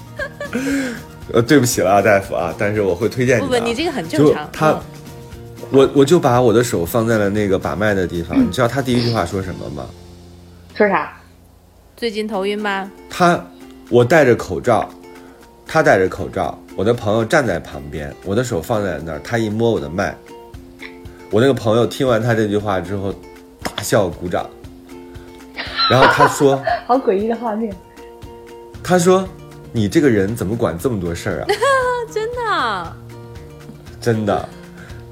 [1.33, 3.47] 呃，对不起了啊，大夫啊，但是我会推荐你。
[3.47, 4.47] 不不，你这个很正常。
[4.53, 4.81] 他嗯
[5.71, 9.87] 我我就把我的手放在了那个把脉的地方， 你知道他第一句话说什么吗？
[10.75, 11.11] 说啥？
[11.97, 12.93] 最近头晕吗？
[13.09, 13.43] 他，
[13.89, 14.87] 我戴着口罩，
[15.67, 20.15] 他戴着口罩，我的朋友站在旁边，我的手放在那儿，他一摸我的脉，
[21.31, 23.13] 我那个朋友听完他这句话之后，
[23.63, 24.49] 大笑鼓掌，
[25.91, 27.75] 然后他说， 好诡异的画面。
[28.83, 29.27] 他说，
[29.73, 31.47] 你这个人怎么管这么多事儿啊？
[32.13, 32.97] 真的，
[34.01, 34.49] 真的，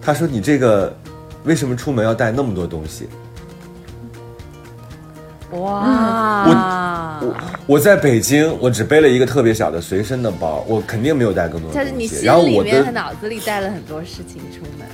[0.00, 0.94] 他说你这个
[1.44, 3.08] 为什么出门要带那么多东西？
[5.52, 7.18] 哇！
[7.20, 7.34] 我我
[7.66, 11.78] 我在北京，我只背了一个特别小的随身的包，我肯定没有带更多的东西。
[11.78, 14.86] 但是你心然后我里面脑子里带了很多事情出门。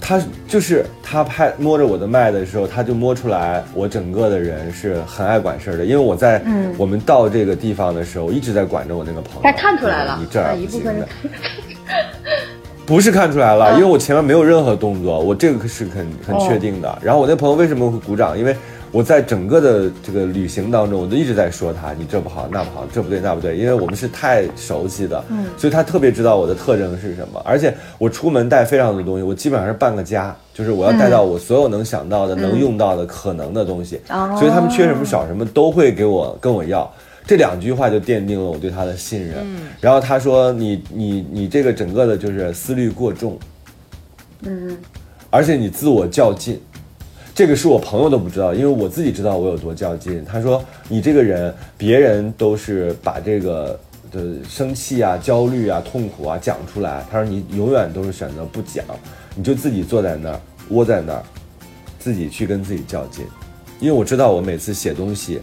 [0.00, 5.84] 他就是他拍摸着我的脉的时候，他就摸出来我整个的人是很爱管事儿的。
[5.84, 9.40] 因为我在嗯我们到这个地方的时候，我一直在管着我那个朋友。
[9.42, 11.36] 他看出来了你这儿啊一部分人不行的。
[12.86, 16.98] 不是看出来了，因为我前面没有任何动作，我这个是很很确定的。
[17.02, 18.38] 然后我那朋友为什么会鼓掌？
[18.38, 18.54] 因为
[18.96, 27.38] 我在整个的这个旅行当中，我都一直在说他，你这不好，那不好，这不对，那不对，因为我们是太熟悉的，嗯所以他特别知道我的特征是什么。
[27.44, 34.00] 而且我出门带非常多东西，我基本上是半个家，就是我要带到我所有能想到的、能用到的、可能的东西。
[34.08, 36.90] 哦所以他们缺什么少什么都会给我跟我要。
[37.26, 39.46] 这两句话就奠定了我对他的信任。
[39.78, 43.38] 然后他说你你你这个整个的就是思虑过重，
[44.40, 44.74] 嗯，
[45.28, 46.58] 而且你自我较劲，
[47.36, 50.24] 这个是我朋友都不知道，因为我自己知道我有多较劲。
[50.24, 53.78] 他说你这个人，别人都是把这个
[54.10, 58.82] 的生气啊、焦虑啊、痛苦啊讲出来，他说你永远都是选择不讲，
[59.34, 61.22] 你就自己坐在那儿，窝在那儿，
[61.98, 63.22] 自己去跟自己较劲。
[63.80, 65.38] 因为我知道我每次写东西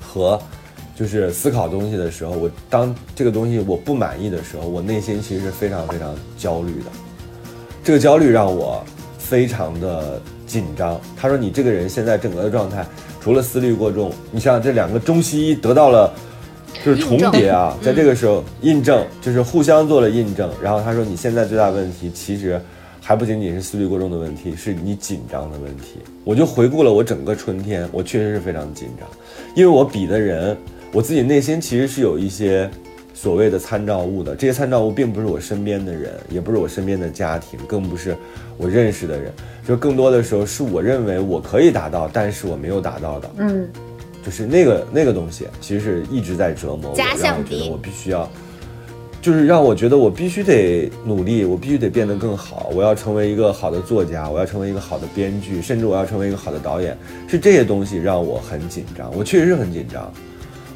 [0.00, 0.40] 和
[0.96, 6.90] 就是思考东西的时候，我当这个东西我不满意的时候，我内心其实是非常非常焦虑的。
[7.84, 8.82] 这个焦虑让我
[9.18, 11.00] 非常的紧张。
[11.16, 12.84] 他说：“你这个人现在整个的状态，
[13.20, 16.12] 除了思虑过重，你想想这两个中西医得到了
[16.84, 20.50] 就是重叠啊，在这个时候印证，就是互相做了印证。
[20.60, 22.60] 然后他说你现在最大问题其实
[23.00, 26.00] 还不仅仅是思虑过重的问题，是你紧张的问题。
[26.24, 29.06] 我就回顾了我整个春天，我确实是非常紧张，
[29.54, 30.56] 因为我比的人，
[30.92, 32.68] 我自己内心其实是有一些。”
[33.20, 38.16] 所谓的参照物的这些参照物，并不是我身边的人，也不是我身边的家庭，更不是
[38.56, 39.32] 我认识的人，
[39.66, 43.68] 就更多的时候是我认为我可以达到，但是我没有达到的，嗯，
[44.24, 48.30] 就是那个那个东西，其实是一直在折磨我，让我觉得我必须要，
[49.20, 60.08] 就是让我觉得我必须得努力，我必须得变得更好，我要成为一个好的作家，我要成为一个好的编剧，甚至我要成为一个好的导演，是这些东西让我很紧张，我确实是很紧张。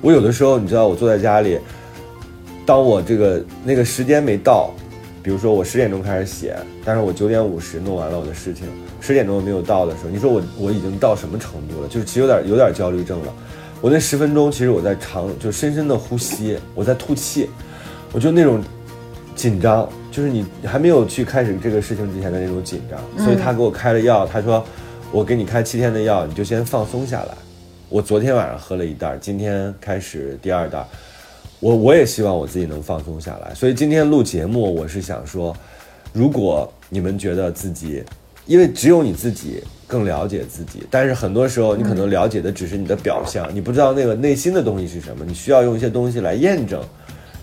[0.00, 1.56] 我有的时候，你知道，我坐在家里，
[2.64, 4.70] 当我这个那个时间没到，
[5.22, 8.66] 比如说我十点钟开始写，但是我九点五十弄完了我的事情，
[9.00, 11.88] 十点钟没有到的时候，你说我我已经到什么程度了？
[11.88, 13.32] 就是其实有点有点焦虑症了。
[13.80, 17.50] 我那十分钟其实我在长就深深的呼吸，我在吐气，
[18.12, 18.62] 我就那种
[19.34, 23.24] 紧张，就是你还没有去开始这个事情之前的那种紧张。
[23.24, 24.64] 所以他给我开了药，他说
[25.10, 27.34] 我给你开七天的药，你就先放松下来。
[27.88, 30.86] 我昨天晚上喝了一袋，今天开始第二袋。
[31.62, 35.56] 我我也希望我自己能放松下来，所以今天录节目，我是想说，
[36.12, 38.02] 如果你们觉得自己，
[38.46, 46.82] 因为只有你自己更了解自己，但是很多时候你可能了解的只是你的表象，你不知道那个内心的东西是什么，你需要用一些东西来验证，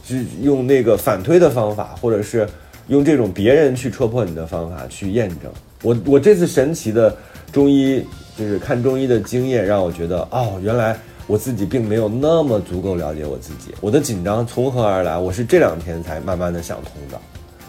[0.06, 2.46] 是用那个反推的方法，或者是
[2.90, 5.50] 用这种别人去戳破你的方法去验证。
[5.82, 7.16] 我我这次神奇的
[7.54, 8.06] 中医
[8.38, 11.00] 就是看中医的经验，让我觉得哦，原来。
[11.30, 15.16] 我自己并没有那么足够了解我自己，我的紧张从何而来？
[15.16, 17.22] 我是这两天才慢慢的想通的，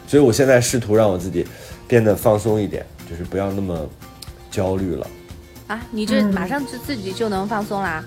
[0.06, 1.46] 所以我现在试图让我自己
[1.86, 3.86] 变得放松一点，就是不要那么
[4.50, 5.06] 焦虑了。
[5.66, 8.02] 啊，你这马上就自己就能放松啦？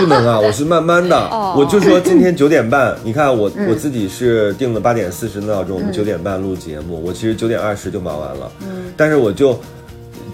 [0.00, 1.16] 不能啊，我是慢慢的。
[1.56, 8.50] 我就说今天九点半，你看我我自己是定了八点四十闹钟，我们九点半录节目，我其实九点二十就忙完了。
[8.62, 9.56] 嗯，但是我就。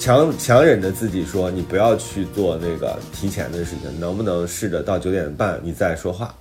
[0.01, 6.35] 强强忍着自己说，你不要去做那个提前的事情，能不能试着到九点半你再说话？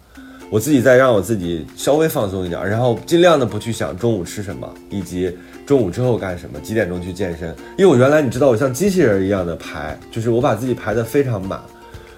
[0.50, 7.54] 我自己再让我自己稍微放松一点，然后尽量的不去想中午吃什么，以及中午之后干什么，几点钟去健身。
[7.78, 11.60] 因为我原来你知道，我像机器人一样的排，就是我把自己排的非常满，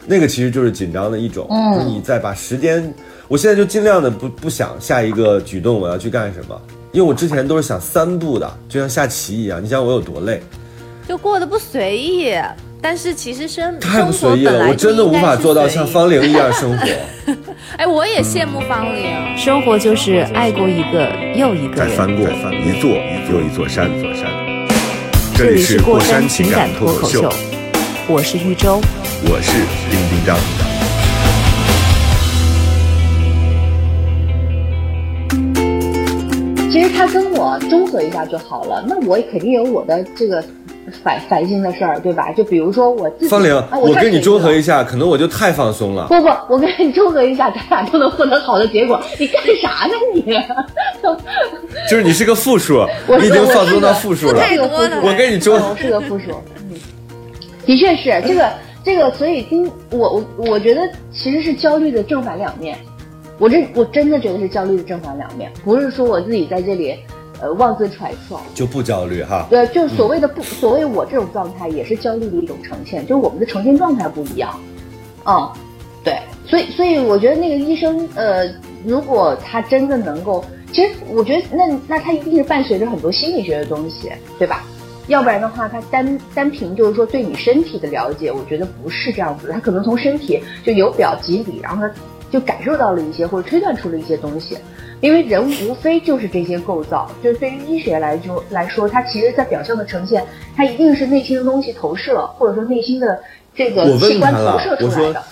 [0.06, 1.48] 那个其实就是紧张的一种。
[1.50, 2.94] 嗯，你再把时间，
[3.28, 9.62] 我现在就尽量的不不想下一个举动我要去干什么，因为我之前都是想三步的，就像下棋一样。
[9.62, 10.40] 你想我有多累？
[11.08, 12.34] 就过得不随意，
[12.82, 16.88] 但是其实生太不随意了，我真的无法做到像方玲一样生活。
[17.78, 22.90] 哎，我也羡慕方玲，生活就是爱过一个又一个，再翻过一座
[23.30, 23.90] 又一座山。
[24.00, 24.26] 座山。
[25.36, 27.30] 这里是过山情感脱口秀，
[28.08, 28.80] 我是玉州，
[29.24, 29.52] 我是
[29.90, 30.38] 丁丁张。
[36.72, 40.42] 其实他跟我综合一下就好了，那我肯定有我的这个。
[41.04, 42.32] 烦烦心的事儿，对吧？
[42.34, 46.08] 就比如说我自己，方玲，我跟你中和一下，可能我就太放松了。
[46.08, 49.00] 不不，我跟你中和一下，咱俩都能获得好的结果。
[49.20, 50.22] 你干啥呢你？
[51.90, 52.86] 就是你是个负数，
[53.20, 54.42] 你已经放松到负数了。
[55.04, 56.32] 我跟你中和，我是个负数。
[56.70, 56.76] 嗯，
[57.66, 58.50] 的确是这个
[58.84, 62.78] 这个，所以今我我我觉得其实是焦虑的正反两面。
[63.38, 66.96] 我这我真的觉得是焦虑的正反两面，不是说我自己在这里。
[67.42, 69.48] 呃，妄自揣测就不焦虑哈。
[69.50, 74.58] 对，就所谓的不，所谓我这种状态也是焦虑的一种呈现，就是我们的呈现状态不一样。
[75.26, 75.52] 嗯，
[76.04, 78.48] 对，所以所以我觉得那个医生，呃，
[78.86, 84.64] 如果他真的能够，其实我觉得那那他一定是伴随着很多心理学的东西，对吧？
[85.08, 89.50] 要不然的话，他单单凭就是说对你身体的了解，我觉得不是这样子。
[89.52, 91.92] 他可能从身体就由表及里，然后他
[92.32, 94.58] 就感受到了一些或者推断出了一些东西。
[95.02, 100.24] 因为人无非就是这些构造，就是对于医学来就来说，它其实在表象的呈现，
[100.56, 103.20] 它一定是内心的东西投射，或者说内心的
[103.56, 105.24] 这个器官投射出来的。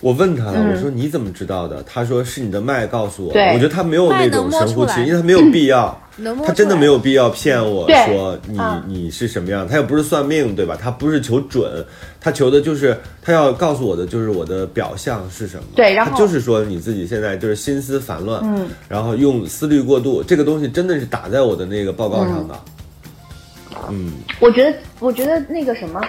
[0.00, 1.82] 我问他了，我说你怎么知道的？
[1.84, 3.28] 他说是你的脉告诉我。
[3.28, 5.98] 我觉得他没有那种神乎其，因为他没有必要，
[6.46, 9.66] 他真的没有必要骗我说你你是什么样。
[9.66, 10.76] 他又不是算命，对吧？
[10.78, 11.82] 他不是求准，
[12.20, 15.62] 他求的就是他要告诉我的就是我的表象是什么。
[15.74, 22.54] 对，然后他就是说你自己现在就是心思烦乱，嗯，然后用思虑过度，这个东西真的是打在我的那个报告上的。
[23.88, 26.02] 嗯，我觉得我觉得那个什么，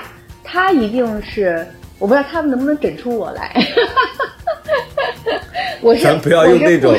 [0.43, 1.65] 他一定是。
[1.99, 3.51] 我不知道他们能不能整出我来，
[5.81, 6.95] 我是咱不要用那种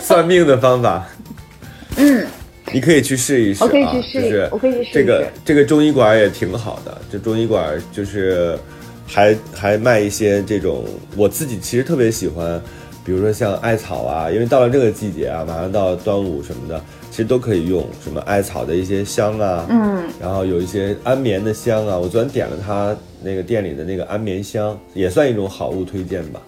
[0.00, 1.06] 算命的方法。
[1.96, 2.26] 嗯，
[2.72, 8.58] 你可以去试一试啊，就是我可以去试这个这个中医馆也挺好的，这中医馆就是
[9.06, 10.84] 还还卖一些这种，
[11.16, 12.60] 我自己其实特别喜欢，
[13.04, 16.82] 比如说像艾草啊，因为到了这个季节啊，马上到端午什么的。
[17.14, 21.96] 其实都可以用什么艾草的一些香啊，嗯，然后有一些安眠的香啊。
[21.96, 26.42] 我昨天点了他那个店里的那个安眠香，也算一种好物推荐吧。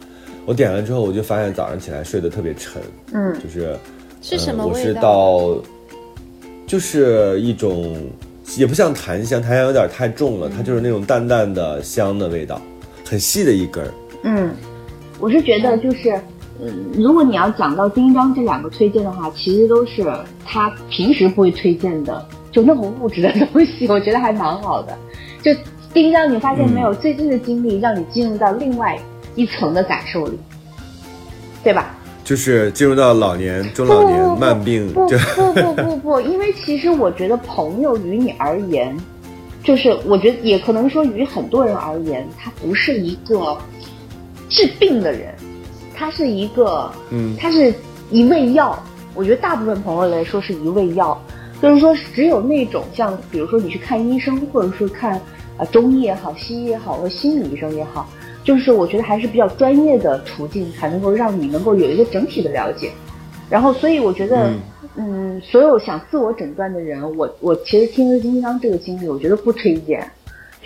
[0.44, 3.76] 我点了之后，我就发现早上起来睡得特别沉，嗯，就是
[4.20, 5.56] 是什么我是到，
[6.66, 7.96] 就是一种
[8.56, 12.60] 也不像檀香，檀香有点太重了，它就是那种淡淡的香的味道，
[13.04, 13.94] 很细的一根儿。
[14.24, 14.50] 嗯，
[15.20, 16.12] 我是觉得就是。
[16.60, 20.04] 嗯，如果你要讲到丁章这两个推荐的话，其实都是
[20.44, 24.96] 他平时不会推荐的，就那么物质的东西，我觉得还蛮好的。
[25.42, 25.52] 就
[25.92, 28.98] 丁章，你发现没有，最近的经历让你进入到另外
[29.34, 30.38] 一层的感受里，
[31.62, 31.94] 对吧？
[32.24, 38.96] 就是进入到老年、中老年不慢病，不不不不不，因为其实我觉得朋友于你而言，
[39.62, 43.56] 就是我觉得也可能说于很多人而言，他不是一个
[44.48, 45.32] 治病的人，
[45.96, 47.74] 他是一个，嗯它是
[48.10, 48.78] 一味药。
[49.14, 51.18] 我觉得大部分朋友来说是一味药，
[51.62, 55.20] 就是说只有那种像比如说你去看医生，或者说看啊、
[55.60, 58.06] 呃中医也好，西医也好，或者心理医生也好，
[58.44, 62.90] 就是我觉得还是比较专业的途径，才能够让你能够有一个整体的了解。
[63.48, 64.52] 然后，所以我觉得，
[64.96, 70.06] 嗯所有想自我诊断的人，我我其实听了金刚这个经历，我觉得不推荐。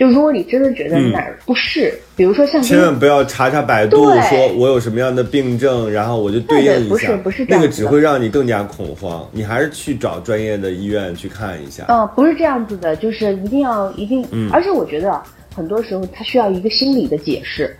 [0.01, 9.29] 就如果你真的觉得哪儿不适，比如说像千万不要查查百度，说我有什么样的病症，然后我就对应一下不是，不是那个只会让你更加恐慌。
[9.31, 11.85] 你还是去找专业的医院去看一下。
[11.87, 15.21] 嗯，不是这样子的，就是一定要一定，嗯而且我觉得
[15.55, 17.77] 很多时候它需要一个心理的解释，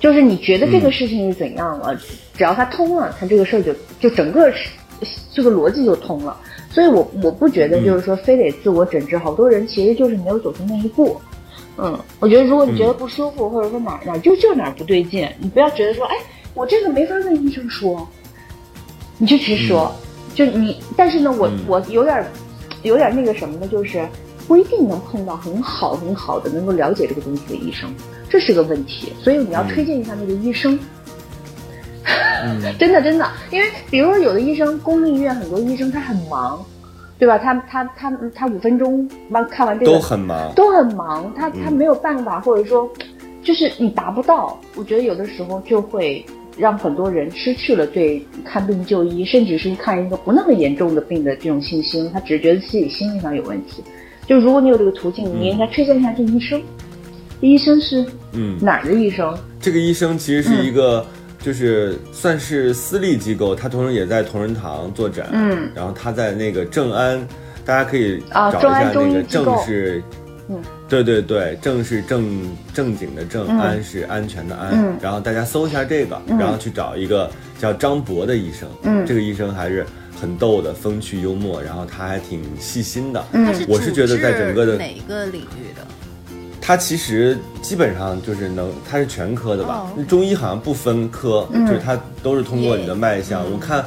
[0.00, 1.96] 就是你觉得这个事情是怎样了，
[2.36, 4.52] 只要它通了，它这个事儿就就整个
[5.32, 6.36] 这个逻辑就通了。
[6.72, 11.16] 所以我我不觉得就是说非得自我诊治，好多人其实就是没有走出那一步。
[11.78, 16.16] 嗯，我觉得如果你觉得不舒服，或者说哪儿哪儿就这哪儿不对劲，你不要觉得说，哎，
[16.54, 18.08] 我这个没法跟医生说，
[19.18, 19.94] 你就直说，
[20.34, 21.58] 就你，但是呢，我、嗯。
[21.66, 22.26] 我有点儿
[22.82, 24.08] 有点儿那个什么呢，就是
[24.48, 27.92] 不一定能碰到很好很好的能够了解这个东西的医生，
[28.28, 30.78] 这是个问题，所以你要推荐一下那个医生。
[32.78, 36.64] 真的真的，因为比如说有的医生，公立医院很多医生他很忙，
[37.18, 37.38] 对吧？
[37.38, 42.90] 他他他他五分钟完看完这个都很忙，都很忙，他他没有办法，或者说
[43.42, 44.60] 就是你达不到。
[44.76, 46.24] 我觉得有的时候就会
[46.58, 53.82] 让很多人失去了对看病就医，甚至是看一个不那么严重的病的这种信心，他只是觉得自己心理上有问题。
[54.26, 56.60] 就如果你有这个途径，你应该推荐一下这医生。
[57.40, 59.36] 这医生是嗯，哪儿的医生？
[59.60, 61.06] 这个医生其实是一个，
[61.46, 67.24] 就是算是私立机构，他同时也在同仁堂做诊，嗯，然后他在那个正安，
[67.64, 70.02] 大家可以找一下那个正是，
[70.48, 73.60] 嗯，对对对，正是正正经的正，嗯。
[73.60, 74.98] 安是安全的安，嗯。
[75.00, 77.30] 然后大家搜一下这个，然后去找一个
[77.60, 79.06] 叫张博的医生，嗯。
[79.06, 79.86] 这个医生还是
[80.20, 85.86] 很逗的，风趣幽默，然后他还挺细心的，嗯我是觉得在整个的哪个领域的？
[86.66, 89.86] 它其实基本上就是能，它是全科的吧？
[89.96, 93.44] 哦中医好像不分科，嗯就是它都是通过你的脉象。
[93.52, 93.84] 我看，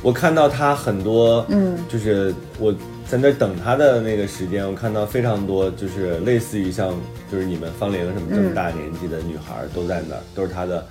[0.00, 2.72] 我看到他很多，嗯就是我
[3.08, 6.94] 在那儿等他的那个时间，我看到非常多，就是类似于像
[7.28, 10.86] 就是你们方玲什么这么大年纪的女孩儿都在那儿，都是他的，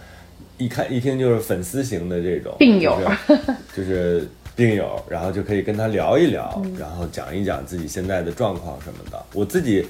[0.58, 3.42] 一看一听就是粉丝型的这种病友就是
[3.78, 9.18] 就是病友，然后就可以跟他聊一聊，嗯然后讲一讲自己现在的状况什么的。
[9.34, 9.88] 我自己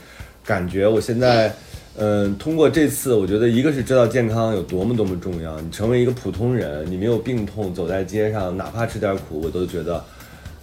[0.49, 1.53] 感觉我现在，
[1.95, 10.03] 嗯，通过这次，我觉得一个是知道健康有多么多么重要，你成为一个普通人，你没有病痛，走在街上，哪怕吃点苦，我都觉得。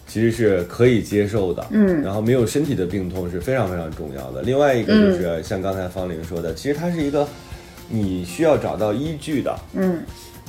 [0.09, 4.41] 其实是可以接受的，嗯然后没有身体的病痛是非常非常重要的。
[4.43, 7.27] 另外一个就是像刚才方玲说的，其实它是一个
[7.89, 9.99] 你需要找到依据的，嗯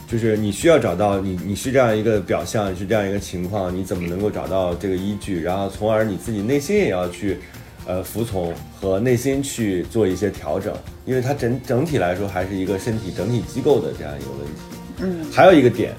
[0.07, 7.39] 就是你需要找到你你是这样一个表象，是这样一个情况，你怎么能够找到这个依据，然后从而你自己内心也要去，
[7.87, 10.73] 呃，服从和内心去做一些调整，
[11.05, 14.53] 因为它整整体来说还是一个身体整体机构的这样一个问题。
[14.99, 15.93] 嗯还有一个点，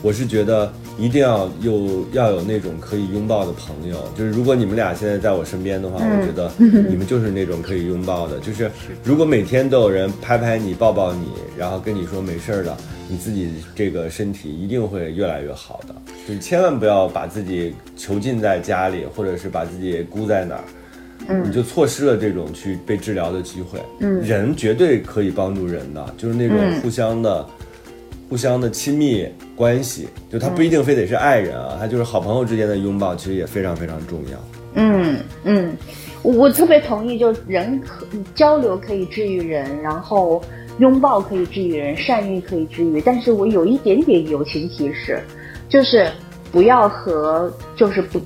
[0.00, 6.50] 我是觉得一定要有要有那种可以拥抱的朋友，就是如果你们俩现在在我身边的话，嗯我觉得
[6.88, 8.38] 你们就是那种可以拥抱的。
[8.40, 8.70] 就是
[9.02, 11.26] 如果每天都有人拍拍你、抱抱你，
[11.58, 12.74] 然后跟你说没事儿的，
[13.08, 15.94] 你自己这个身体一定会越来越好的。
[16.26, 20.64] 就是千万不要把自己囚禁在家里，或者是把自己箍在哪儿。
[21.44, 23.78] 你就错失了这种去被治疗的机会。
[24.00, 27.46] 嗯人绝对可以帮助人的，就是那种嗯互相的、
[28.28, 34.38] 互相的亲密关系，就他不一定非得是爱人啊，他就是好朋友之间的拥抱，其实也非常非常重要。
[34.74, 35.76] 嗯嗯，
[36.22, 40.42] 我我特别同意，就人可交流可以治愈人，然后
[40.78, 45.20] 拥抱可以治愈人，善意可以治愈，但是我有一点点友情提示，
[45.68, 46.10] 就是
[46.54, 48.20] 不要和就是不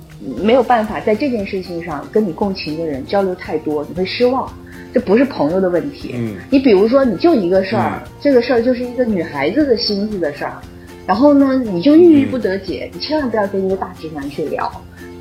[0.44, 4.46] 没有办法在这件事情上跟你共情的人交流太多，你会失望。
[4.92, 10.60] 这不是朋友的问题，嗯你比如说你就一个事儿，嗯这个事儿就是一个女孩子的心思的事儿，
[11.06, 14.70] 然后呢你就郁郁不得解，你千万不要跟一个大直男去聊。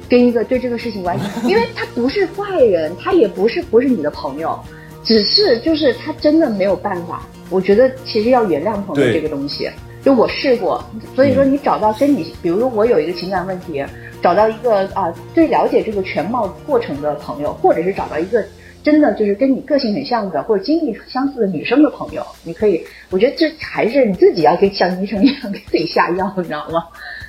[0.10, 4.58] 跟一个对这个事情完全，因为他不是坏人，他也不是不是你的朋友，
[5.04, 7.26] 只是就是他真的没有办法。
[7.50, 9.70] 我觉得其实要原谅朋友这个东西，
[10.08, 10.82] 就我试过，
[11.14, 13.84] 所以说你找到跟你，比如说我有一个情感问题，
[14.24, 18.42] 找到一个啊最了解这个全貌过程的朋友，或者是找到一个
[18.82, 26.86] 真的就是跟你个性很像的或者经历相似的女生的朋友，你可以，我觉得这还是你自己要跟像医生一样给自己下药，你知道吗？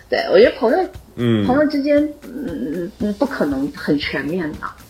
[0.09, 0.79] 对我觉得朋友，
[1.17, 1.45] 嗯。
[1.45, 1.97] 朋友之间，
[2.33, 4.88] 嗯嗯嗯，不可能很全面的，我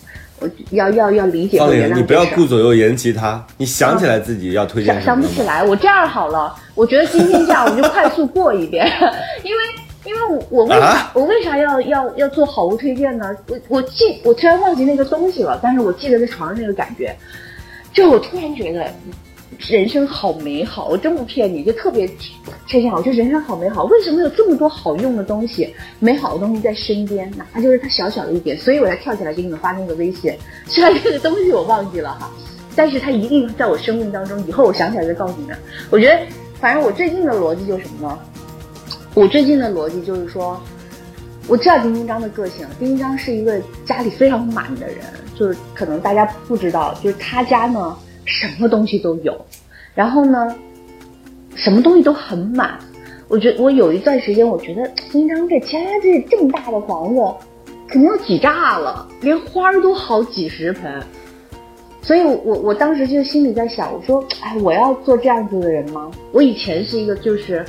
[0.70, 8.86] 要要要理解和原谅，你不要顾左右言其他，你想起来自己要推荐想不起来，我这样好了，我觉得今天这样我们就快速过一遍，
[9.42, 9.62] 因为
[10.04, 11.10] 因为我我为啥、啊？
[11.14, 13.34] 我为啥要要要做好物推荐呢？
[13.48, 17.14] 我我记我虽然忘记那个东西了，但是我记得在床上那个感觉，
[17.92, 18.86] 就我突然觉得
[19.56, 22.08] 人生好美好，我真不骗你，就特别
[22.66, 23.84] 这样，我觉得人生好美好。
[23.84, 27.30] 为什么有这么多好用的东西、美好的东西在身边？
[27.36, 30.32] 哪怕就是它小小的一点，所以我才跳起来给你们发那个微信。
[30.66, 32.30] 虽然这个东西我忘记了哈，
[32.76, 35.56] 但是它一定在我生命当中，以后我想起来再告诉你们。
[35.90, 36.20] 我觉得，
[36.60, 38.18] 反正我最近的逻辑就是什么呢？
[39.14, 40.60] 我最近的逻辑就是说，
[41.48, 44.98] 我知道丁丁章的个性，丁丁章是一个家里非常满的人，
[45.34, 47.96] 就是可能大家不知道，就是他家呢
[48.28, 49.34] 什么东西都有，
[49.94, 50.54] 然后呢，
[51.54, 52.78] 什么东西都很满。
[53.26, 57.20] 我觉我有一段时间，我觉得丁丁章这家这这么大的房子，
[57.88, 61.02] 肯定要挤炸了，连花儿都好几十盆。
[62.02, 66.10] 所以我，我我当时就心里在想，我说，哎，我要做这样子的人吗？
[66.32, 67.64] 我以前是一个就是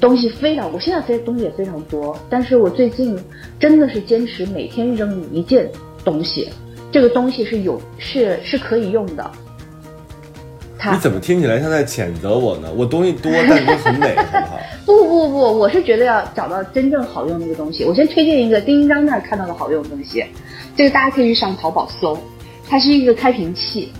[0.00, 3.16] 东西非常，我现在非东西也非常多，但是我最近
[3.60, 5.70] 真的是坚持每天扔一件
[6.04, 6.48] 东西，
[6.90, 9.30] 这个东西是有是是可以用的。
[10.84, 12.68] 它你怎么听起来像在谴责我呢？
[12.76, 14.60] 我东西多，但都很美，好不好？
[14.84, 17.86] 不不不，我是觉得要找到真正好用的一个东西。
[17.86, 20.22] 我先推荐一个丁丁章那儿看到的好用的东西，
[20.76, 22.18] 这个大家可以去上淘宝搜，
[22.68, 23.90] 它是一个开瓶器，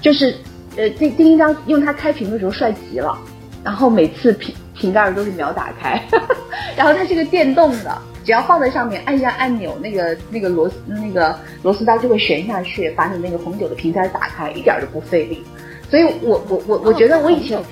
[0.00, 0.34] 就是
[0.78, 3.18] 呃丁丁丁章用它开瓶的时候帅极了，
[3.62, 6.02] 然后每次瓶瓶盖儿都是秒打开，
[6.74, 15.44] 然后它是个电动的，只要放在上面按下按钮，那个那个螺丝那个螺丝刀就会旋下去，把你那个红酒的瓶盖打开，一点儿都不费力。
[15.92, 17.62] 所以我我我我觉得我以前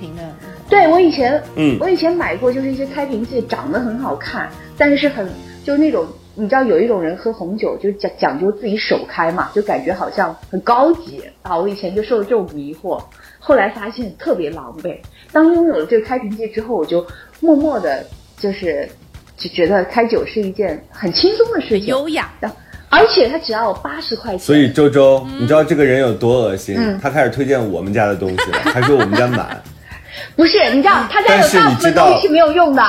[0.68, 4.46] 对我以前，嗯我以前买过，就是一些开瓶器，长得很好看，
[4.76, 5.26] 但是很
[5.64, 11.56] 就是那种，你知道有一种人喝红酒就讲讲究自己手开嘛，就感觉好像很高级啊。
[11.56, 13.02] 我以前就受了这种迷惑，
[13.38, 14.98] 后来发现特别狼狈。
[15.32, 17.02] 当拥有了这个开瓶器之后，我就
[17.40, 18.04] 默默的，
[18.36, 18.86] 就是
[19.38, 22.30] 就觉得开酒是一件很轻松的事情，优雅。
[22.90, 26.74] 而且他只要八十块钱，所以周周，你知道这个人有多恶心？
[26.76, 29.62] 嗯他开始推荐我们家的东西了，还说我们家满。
[30.36, 32.82] 不是，你知道他家有大部分东西是没有用的，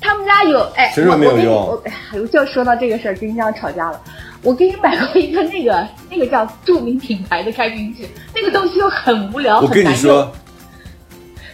[0.00, 1.90] 他们家有哎，谁说没有我我跟你用我哎
[2.20, 4.00] 呀，就说到这个事儿，跟你俩吵架了。
[4.42, 10.32] 我给你买过一个那个那个叫著名品牌的开瓶器，那个东西又很无聊，我跟你很难用说，，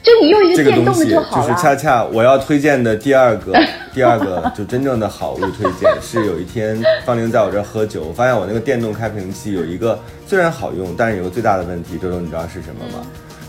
[0.05, 1.57] 就你用一个这个电动的东西就好了。
[1.57, 3.53] 是恰恰我要推荐的第二个，
[3.95, 13.05] 第二个就真正的好物推荐是有一天方玲在我这儿喝酒，我发现我那个电动开瓶器有一个虽然好用，但是有个最大的问题，周周你知道是什么吗？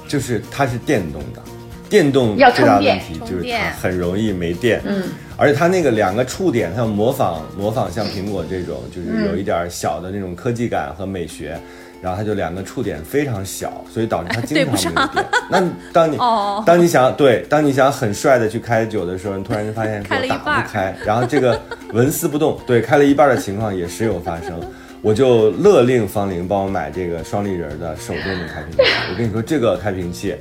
[0.07, 1.41] 就是它是电动的，
[1.89, 4.81] 电动最大的问题就是它很容易没电。
[4.85, 5.03] 嗯，
[5.35, 11.59] 而且它那个两个触点，它要模仿模仿像苹果这种，就是嗯有一点小的那种科技感和美学，
[12.01, 15.25] 然后它就两个触点非常小，所以导致它 经常没有电。
[15.49, 21.59] 那当你 哦当你想对，当你想很帅的去开酒的时候，你突然就发现开了一我打不开，然后这个
[21.93, 24.59] 纹丝不动，对，开了一半的情况也时有发生。
[25.01, 28.91] 我就勒令方玲帮我买这个双立人的手动的开瓶器。
[29.11, 30.35] 我跟你说，这个开瓶器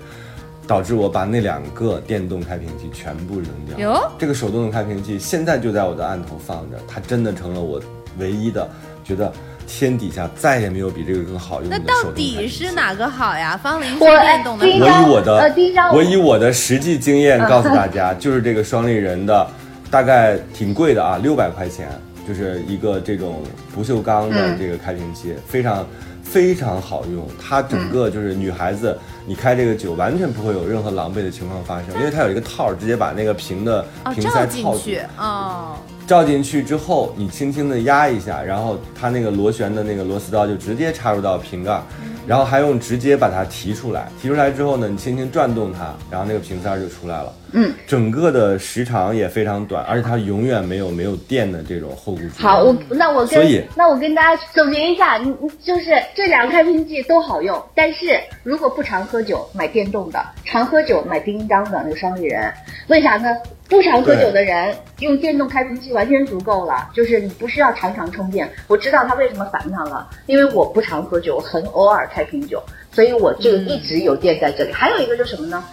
[0.67, 3.79] 导致我把那两个电动开瓶器全部扔掉。
[3.79, 7.79] 哟这个手动的开瓶器现在就在我的案头放着，它真的成了我
[8.19, 8.67] 唯一的
[9.05, 9.31] 觉得
[9.67, 12.37] 天底下再也没有比这个更好用的那到手动开瓶器。
[12.37, 13.57] 底是哪个好呀？
[13.57, 15.53] 方林是我电动的我，以我的、
[15.91, 19.47] 我我以我的实际经验告诉大家， 就是这个双立人的，
[19.91, 21.89] 大概挺贵的啊，六百块钱，
[22.27, 23.43] 就是一个这种
[23.75, 25.87] 不锈钢的嗯这个开瓶器，非常
[26.23, 27.27] 非常好用。
[27.41, 34.79] 它整个就是女孩子，你开这个酒完全不会有任何狼狈的情况发生，因为它有一个套，直接把那个瓶的哦，瓶塞套进。
[34.79, 41.81] 去，哦，照进去之后，你轻轻的压一下，然后它那个螺旋的那个螺丝刀就直接插入到瓶盖，
[42.27, 44.11] 然后还用直接把它提出来。
[44.21, 47.33] 提出来之后呢，你轻轻转动它，然后那个瓶塞就出来了。
[47.57, 52.33] 嗯，整个的时长也非常短，而且它永远没有没有电的这种后顾之忧。
[52.37, 62.53] 好，我那我所以跟那我跟大家总结一下，你你就是这两个开瓶器都好用，但是如果不常喝酒，买电动的；常喝酒买叮当的那个双立人。
[62.89, 63.31] 为啥呢？
[63.67, 68.47] 不常喝酒的人用电动开瓶器完全足够了，就是你不需要常常充电。
[68.69, 74.73] 我知道他为什么烦他了，因为我不常喝酒，很偶尔开瓶酒，所以我就一直有电在这里。
[74.73, 75.65] 还有一个就是什么呢？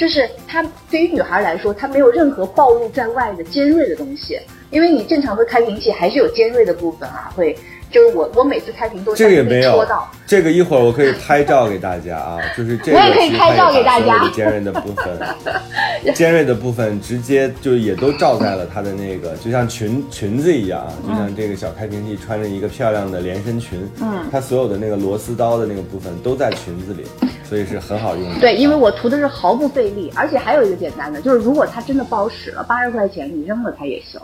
[0.00, 4.40] 就是它对于女孩来说，它没有任何暴露在外的尖锐的东西，
[4.70, 7.54] 因为你正常的开瓶器还是有尖锐的部分啊，会
[7.90, 9.84] 就是我我每次开屏都这个也没有
[10.26, 14.28] 这个一会儿我可以拍照给大家啊， 就是这个我也可以拍照给大家。
[14.30, 15.18] 尖锐的部分，
[16.14, 27.04] 尖锐的部分直接就也都照在了它的那个， 就像裙裙子一样啊，就像这个小开瓶器穿着一个漂亮的连身裙，嗯，它所有的那个螺丝刀的那个部分都在裙子里，
[27.42, 28.38] 所以是很好用的。
[28.38, 34.20] 对，因为我涂的是毫不费力，而且还有一个简单的，就是如果它真的不好使了，八十块钱你扔了它也行，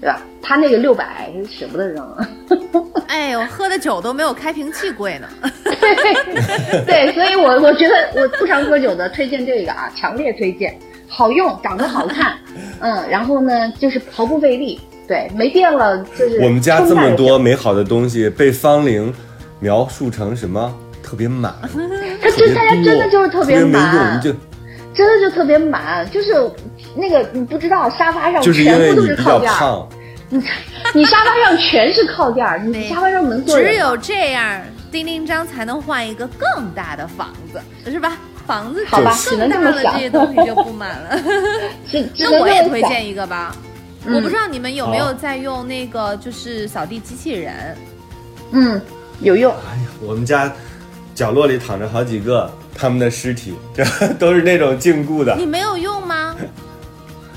[0.00, 0.20] 对吧？
[0.42, 2.16] 他那个六百舍不得扔。
[3.08, 5.28] 哎，我喝的酒都没有开瓶器贵呢。
[6.86, 10.78] 对，所以我我觉得我不常喝酒的推荐这个啊，强烈推荐，
[11.08, 12.36] 好用，长得好看，
[12.80, 19.12] 嗯，然后呢就是毫不费力，对，没电了就是我们家这么多美好的东西被方玲
[19.60, 20.74] 描述成什么？
[21.02, 21.54] 特别满，
[22.20, 24.38] 他真大家真的就是特别满用，就
[24.94, 26.32] 真的就特别满，就是
[26.94, 29.88] 那个你不知道沙发上就是因全部都为你比是靠垫儿，较胖。
[30.30, 30.42] 你
[30.94, 34.60] 你沙发上全是靠垫儿，你对沙发上能坐只有这样，
[34.90, 37.60] 丁丁张才能换一个更大的房子，
[37.90, 38.16] 是吧？
[38.46, 41.20] 房子好吧更只能这大了，么想这些东西就不满了。
[41.86, 43.54] 只 只那我也推荐一个吧。
[44.06, 47.76] 嗯我不知道你们有没有在用那个，就是扫地机器人。
[48.52, 48.80] 嗯，
[49.20, 49.52] 有用。
[49.52, 50.50] 哎呀我们家
[51.14, 56.36] 角落里躺着好几个他们的尸体，这 都是那种禁锢的，你没有用吗？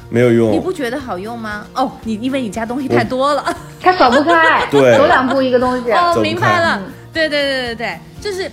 [0.09, 0.59] 没有用你。
[0.59, 1.65] 不觉得好用吗？
[1.73, 3.57] 哦，你因为你家东西太多了。
[3.81, 5.91] 它扫不开， 对走两步一个东西。
[5.91, 6.83] 哦，明白了开。
[7.11, 8.49] 对对对对对，就是。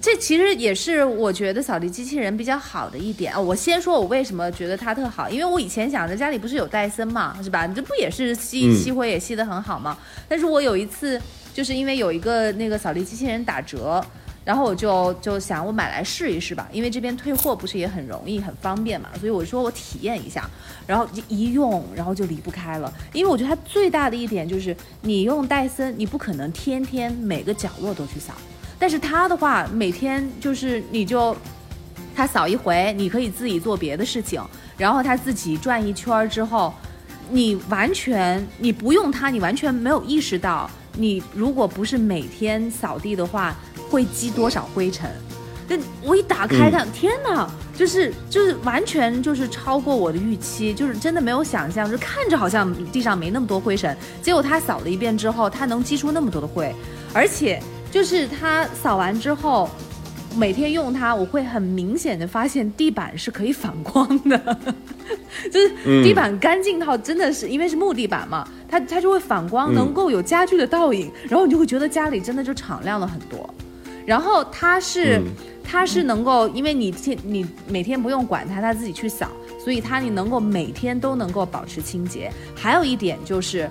[0.00, 7.66] 这其实也是我觉得扫地机器人比较好的一点啊、我先说我为什么觉得它特好，因为我以前想着家里不是有戴森嘛，是吧？
[7.66, 9.96] 你这不也是吸嗯吸灰也吸得很好吗？
[10.26, 11.20] 但是我有一次
[11.52, 14.02] 就是因为有一个那个扫地机器人打折，
[14.44, 20.48] 然后我就就想我买来试一试吧，因为这边退货不是也很容易很方便嘛，所以我说我体验一下，
[20.86, 28.34] 然后一用然后就离不开了，因为我觉得它最大的一点就是你用戴森，你不可能天天每个角落都去扫，
[28.78, 31.36] 但是它的话每天就是你就。
[32.14, 34.38] 它扫一回，你可以自己做别的事情，
[34.76, 36.70] 然后它自己转一圈儿之后，
[37.30, 43.54] 你完全你不用它，你完全没有意识到，你如果不是每天扫地的话，
[43.90, 45.10] 会积多少灰尘。
[45.68, 56.74] 那我一打开它，天哪，就是就是完全就是超过我的预期，就是真的没有想象，就看着好像地上没那么多灰尘，结果它扫了一遍之后，它能积出那么多的灰，
[57.12, 59.70] 而且就是它扫完之后。
[60.36, 64.56] 每天用它，我会很明显的发现地板是可以反光的，
[65.50, 73.48] 就是地板干净到真的是因为是木地板嘛，它它就会反光，嗯能够有家具的倒影，然后你就会觉得家里真的就敞亮了很多。
[74.04, 75.24] 然后它是、嗯
[75.64, 79.28] 它是能够，因为你天你每天不用管它，它自己去扫，
[79.62, 82.30] 所以它你能够每天都能够保持清洁。
[82.54, 83.70] 还有一点就是。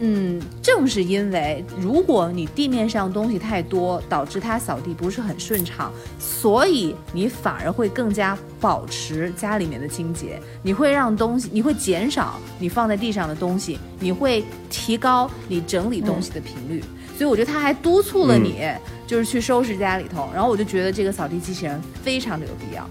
[0.00, 10.38] 嗯，正是因为如果你地面上东西太多，导致它扫地不是很顺畅，所以你反而会更加保持家里面的清洁。
[10.62, 16.82] 你会让东西，你会减少你放在地上的东西，你会提高你整理东西的频率。
[17.16, 18.68] 所以我觉得他还督促了你，
[19.06, 20.28] 就是去收拾家里头。
[20.34, 22.86] 然后我就觉得这个扫地机器人非常的有必要。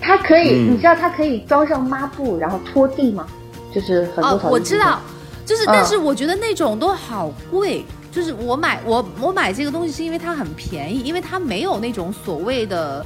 [0.00, 3.26] 它可以，嗯你知道它可以装上抹布，然后拖地吗？
[3.74, 5.02] 就是很我知道，
[5.46, 7.84] 就是，嗯但是我觉得那种都好贵。
[8.12, 13.04] 就是我买我我买这个东西是因为它很便宜，因为它没有那种所谓的。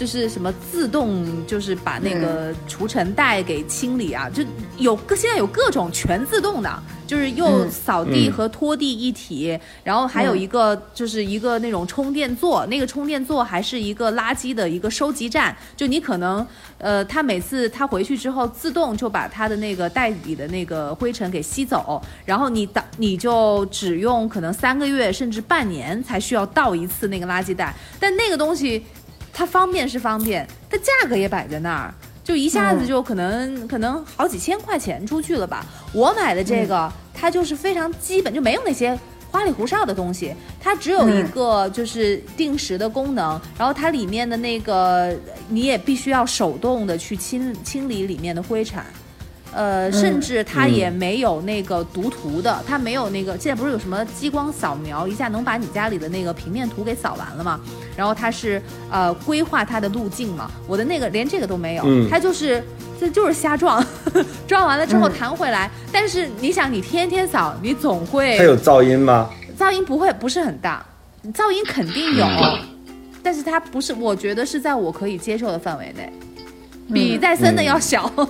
[0.00, 4.42] 就是什么自动，就是把那个除尘袋给清理啊，就
[4.78, 7.70] 有个现在有各种全自动的，就是又嗯。
[7.70, 8.32] 扫地嗯。
[8.32, 16.46] 和拖地一体，然后还有一个就是一个那种充电座，那个充电座还是一个垃圾的一个收集站，就你可能
[16.78, 28.82] 呃，他每次他回去之后，自动就把他的那个袋里的那个灰尘给吸走，然后你倒你就只用可能三个月甚至半年才需要倒一次那个垃圾袋，但那个东西
[29.32, 31.94] 它方便是方便，它价格也摆在那儿。
[32.22, 35.66] 就一下子就可能、可能好几千块钱出去了吧。
[35.92, 38.96] 我买的这个，它就是非常基本，就没有那些
[39.30, 45.12] 花里胡哨的东西，它只有一个就是定时的功能，然后它里面的那个
[45.48, 48.80] 你也必须要手动的去清清理里面的灰尘。
[49.52, 57.60] 呃，甚至它也没有那个读图的，它没有那个，现在不是有什么激光扫描，一下能把你家里的那个平面图给扫完了吗？
[57.96, 62.62] 然后它是呃规划它的路径嘛，我的那个连这个都没有，嗯它就是
[62.98, 63.84] 这就是瞎撞，
[64.46, 65.70] 撞完了之后弹回来。
[65.92, 69.28] 但是你想，你天天扫，你总会它有噪音吗？
[69.58, 70.84] 噪音不会不是很大，
[71.34, 72.58] 噪音肯定有，嗯
[73.22, 76.10] 但是它不是，我觉得是在我可以接受的范围内。
[76.92, 78.10] 比戴森的要小。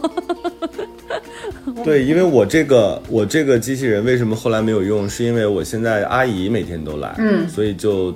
[1.84, 8.14] 对，因为我这个我这个机器人为什么后来没有用，是因为我现在阿姨每天都来，嗯所以就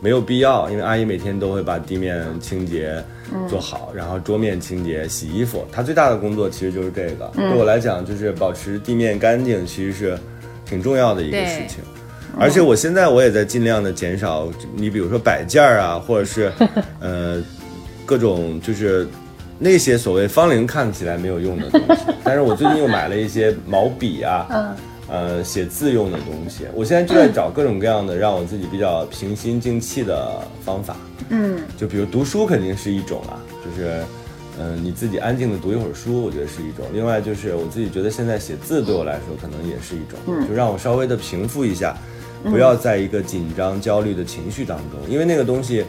[0.00, 3.02] 没有必要，因为阿姨每天都会把地面清洁
[3.48, 7.30] 做好，然后桌面清洁、洗衣服，她最大的工作其实就是这个。
[7.34, 10.18] 对我来讲，就是保持地面干净，其实是
[10.64, 11.78] 挺重要的一个事情。
[12.38, 16.50] 而且我现在我也在尽量的减少，你比如说摆件儿啊，或者是
[17.00, 17.42] 呃
[18.06, 19.06] 各种就是
[19.58, 22.02] 那些所谓方龄看起来没有用的东西。
[22.24, 24.76] 但是我最近又买了一些毛笔啊， 嗯
[25.08, 26.64] 呃写字用的东西。
[26.74, 30.96] 我现在就在找各种各样的让我自己比较平心静气的方法。
[31.28, 34.02] 嗯就比如读书肯定是一种啊，就是，
[34.58, 36.84] 嗯、你自己安静的读一会儿书，我觉得是一种。
[36.92, 41.96] 另外就是我自己觉得现在写字对我来说可能也是一种，嗯就让我稍微的平复一下，
[42.44, 45.84] 不要在一个紧张焦虑的情绪当中，因为那个东西。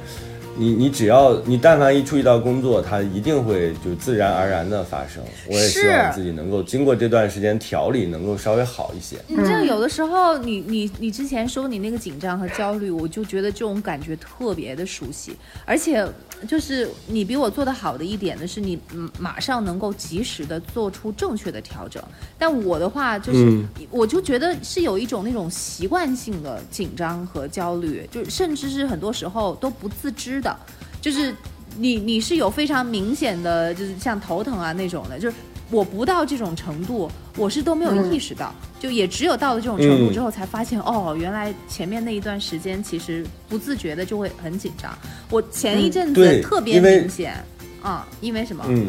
[0.55, 5.23] 你你只要你但凡一注意到工作，它一定会就自然而然的发生。
[5.47, 9.17] 我也希望是自己能够经过这段时间调理，能够稍微好一些。
[9.27, 15.35] 你这个，有的时候你你你之前说你那个紧张和焦虑，我就觉得这种感觉特别的熟悉，
[15.65, 16.07] 而且
[16.47, 22.01] 就是你比我做的好的一点呢，是你嗯马上能够及时的做出正确的调整。
[22.37, 30.55] 但我的话就是，嗯我就觉得是有一种那种习惯性的紧张和焦虑，就甚至是很多时候都不自知的，
[31.01, 31.35] 就是
[31.77, 35.35] 你你是有非常明显的，就是像头疼啊那种的，就是
[35.73, 44.95] 我不到这种程度，我是都没有意识到，就也只有到了这种程度嗯之后才发现，哦，原来前面那一段时间其实不自觉的就会很紧张。
[45.31, 47.43] 我前一阵子特别明显，
[47.81, 48.63] 啊、因为什么？
[48.67, 48.87] 嗯，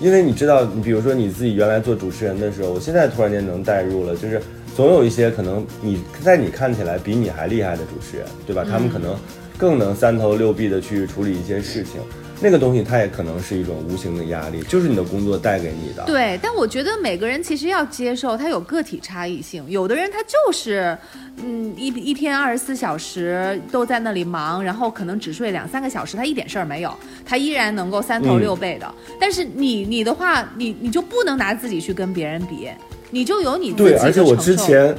[0.00, 4.42] 因为你知道，你比如说你自己原来做主持人的时候，我现在突然间能代入了，就是
[4.74, 8.66] 总有一些可能你在你看起来比你还厉害的主持人，对吧？
[8.68, 9.16] 他们可能
[9.56, 12.00] 更能三头六臂的去处理一些事情，
[12.42, 16.02] 那个东西它也可能是一种无形的压力，就是你的工作带给你的。
[16.04, 19.64] 对，但我觉得每个人其实要接受，他有个体差异性。
[19.68, 20.98] 有的人他就是，
[21.36, 26.92] 嗯，一一天二十四小时都在那里忙，然后可能只睡两三个小时，他一点事儿没有，
[27.24, 28.92] 他依然能够三头嗯六臂的。
[29.20, 32.68] 但是你你的话，你你就不能拿自己去跟别人比，
[33.10, 34.92] 你就有你自己对，的而且我之前，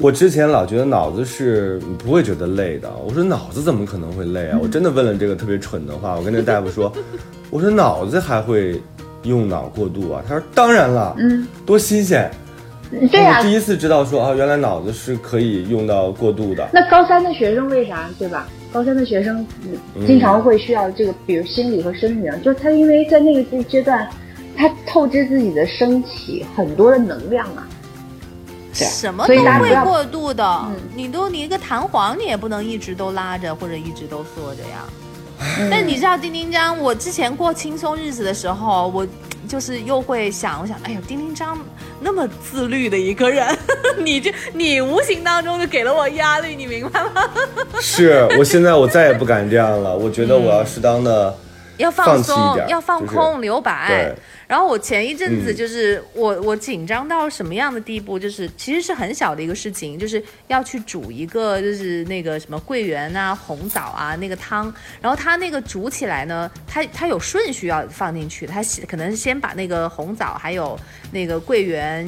[0.00, 2.90] 我之前老觉得脑子是不会觉得累的。
[3.06, 4.58] 我说脑子怎么可能会累啊？
[4.60, 6.16] 我真的问了这个特别蠢的话。
[6.16, 6.92] 我跟那大夫说，
[7.50, 8.80] 我说脑子还会
[9.22, 10.22] 用脑过度啊？
[10.28, 12.30] 他说当然了，嗯，多新鲜。
[13.10, 16.68] 对呀、我第一次知道说啊，原来脑子是可以用到过度的。
[16.72, 18.46] 那高三的学生为啥对吧？
[18.72, 19.46] 高三的学生
[19.96, 24.06] 嗯经常会需要这个，比如心理和生理啊，就是他因为在那个阶阶段，
[24.56, 27.63] 他透支自己的身体很多的能量啊。
[28.76, 34.84] 对什么都会过度的，嗯你都你一个弹簧，你也不能一直都拉着或者一直都缩着呀。
[34.88, 39.06] 嗯但你知道丁丁张，我之前过轻松日子的时候，我
[39.48, 41.58] 就是又会想，我想，哎呦，丁丁张
[42.00, 43.46] 那么自律的一个人，
[43.98, 47.28] 你这你无形当中就给了我压力，你明白吗？
[47.80, 49.94] 是我现在我再也不敢这样了。
[49.94, 51.36] 我觉得我要适当的，
[51.76, 54.14] 要放弃一放松点，要放就是空、留白对。
[54.46, 70.78] 然后我前一阵子嗯就是、我我紧张到什么样的地步，就是其实是很小的一个事情，就是要去煮一个就是那个什么桂圆啊、红枣啊那个汤，然后它那个煮起来呢，它它有顺序要放进去，它先可能是先把那个红枣还有
[71.10, 72.06] 那个桂圆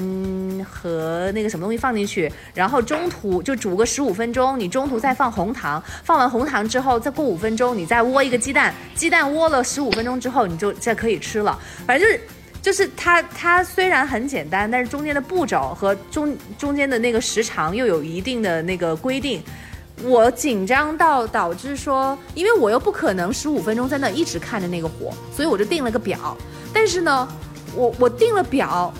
[0.68, 11.58] 和那个什么东西放进去，然后中途就煮个十五分钟，你中途再放红糖，放完红糖之后再过五分钟，你再窝一个鸡蛋，鸡蛋窝了十五分钟之后，你就再可以吃了。
[11.86, 12.20] 反正就是
[12.66, 19.40] 就是它它虽然很简单，但是中间的步骤和中中间的那个时长又有一定的那个规定。
[20.02, 26.36] 我紧张到导致说，因为我又不可能十五分钟在那一直看着那个火，所以我就定了个表。
[26.72, 27.28] 但是呢，
[27.72, 28.92] 我我定了表，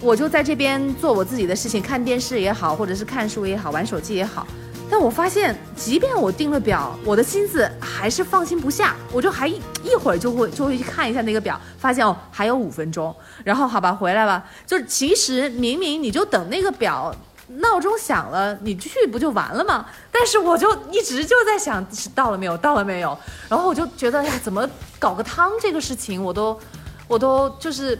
[0.00, 4.44] 我就在这边做我自己的事情，看电视也好，或者是看书也好，玩手机也好。
[4.88, 14.44] 但我发现，即便我定了表，我的心思还是放心不下，我就还一一会儿就会就会去看一下那个表，发现哦还有五分钟，然后好吧回来吧。
[14.64, 17.14] 就是其实明明你就等那个表
[17.48, 19.86] 闹钟响了，你去不就完了吗？
[20.12, 23.16] 但是我就一直就在想是到了没有，到了没有，
[23.48, 24.68] 然后我就觉得哎呀，怎么
[24.98, 26.58] 搞个汤这个事情，我都
[27.08, 27.98] 我都就是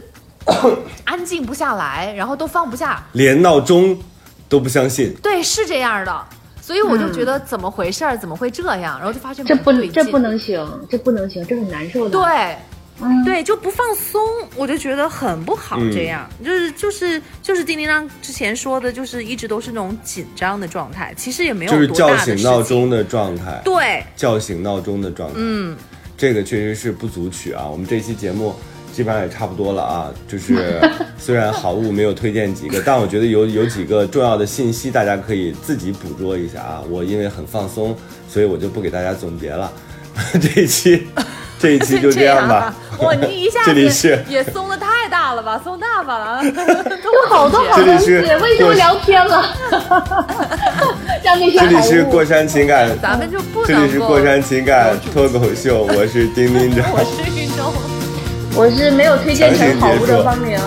[1.03, 3.99] 安静不下来，然后都放不下，连闹钟
[4.47, 5.13] 都不相信。
[5.21, 6.25] 对，是这样的。
[6.67, 8.17] 所以我就觉得怎么回事儿？
[8.17, 8.99] 怎么会这样？
[8.99, 12.57] 然后就发现这不这不能行，这不能行，这很难受的。，对，
[13.01, 14.21] 嗯，对，就不放松，
[14.57, 15.77] 我就觉得很不好。
[15.79, 22.37] 嗯这样、就是就是就是丁丁张之前说的，就是一直都是那种紧张的状态，其实也没有就是叫多大的事情。
[22.39, 25.35] 醒闹钟的状态，对，叫醒闹钟的状态。
[25.37, 25.77] 嗯，
[26.17, 27.65] 这个确实是不足取啊。
[27.65, 28.53] 我们这期节目
[28.97, 30.81] 基本上也差不多了啊，就是
[31.19, 36.81] 虽然好物没有推荐几个，但我觉得有有几个重要的信息大家可以自己捕捉一下啊。
[36.89, 37.95] 我因为很放松，
[38.27, 39.71] 所以我就不给大家总结了。
[40.41, 41.07] 这一期
[41.59, 42.73] 这一期就这样吧。
[43.01, 49.45] 哇，你一下这里是子也松的太大了吧，松大发了，有好多好东西，为什么聊偏了？
[51.23, 53.91] 让那些这里是过山情感，咱们就不这里。
[53.91, 56.83] 是过山情感脱口秀，我是丁丁张。
[56.91, 57.71] 我是运动，
[58.59, 60.57] 我是没有推荐成好物的方明，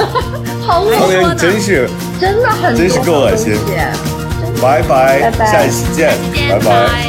[0.66, 1.86] 好物方明，你真是
[2.18, 6.14] 真的很多真是够恶心好东西拜拜，拜拜下一期见，
[6.48, 7.04] 拜拜。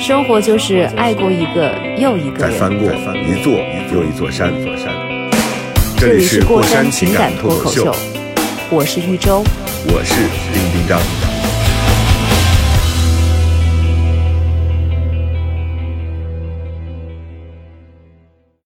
[0.00, 2.50] 生活就是爱过一个又一个人。
[2.50, 3.52] 再翻过一座
[3.92, 4.86] 又一座山，座山。
[5.98, 7.98] 这这里里是是过过山山情情感感脱口秀脱口秀，，
[8.70, 9.44] 我是玉州。
[9.88, 10.14] 我是
[10.54, 11.29] 丁丁张。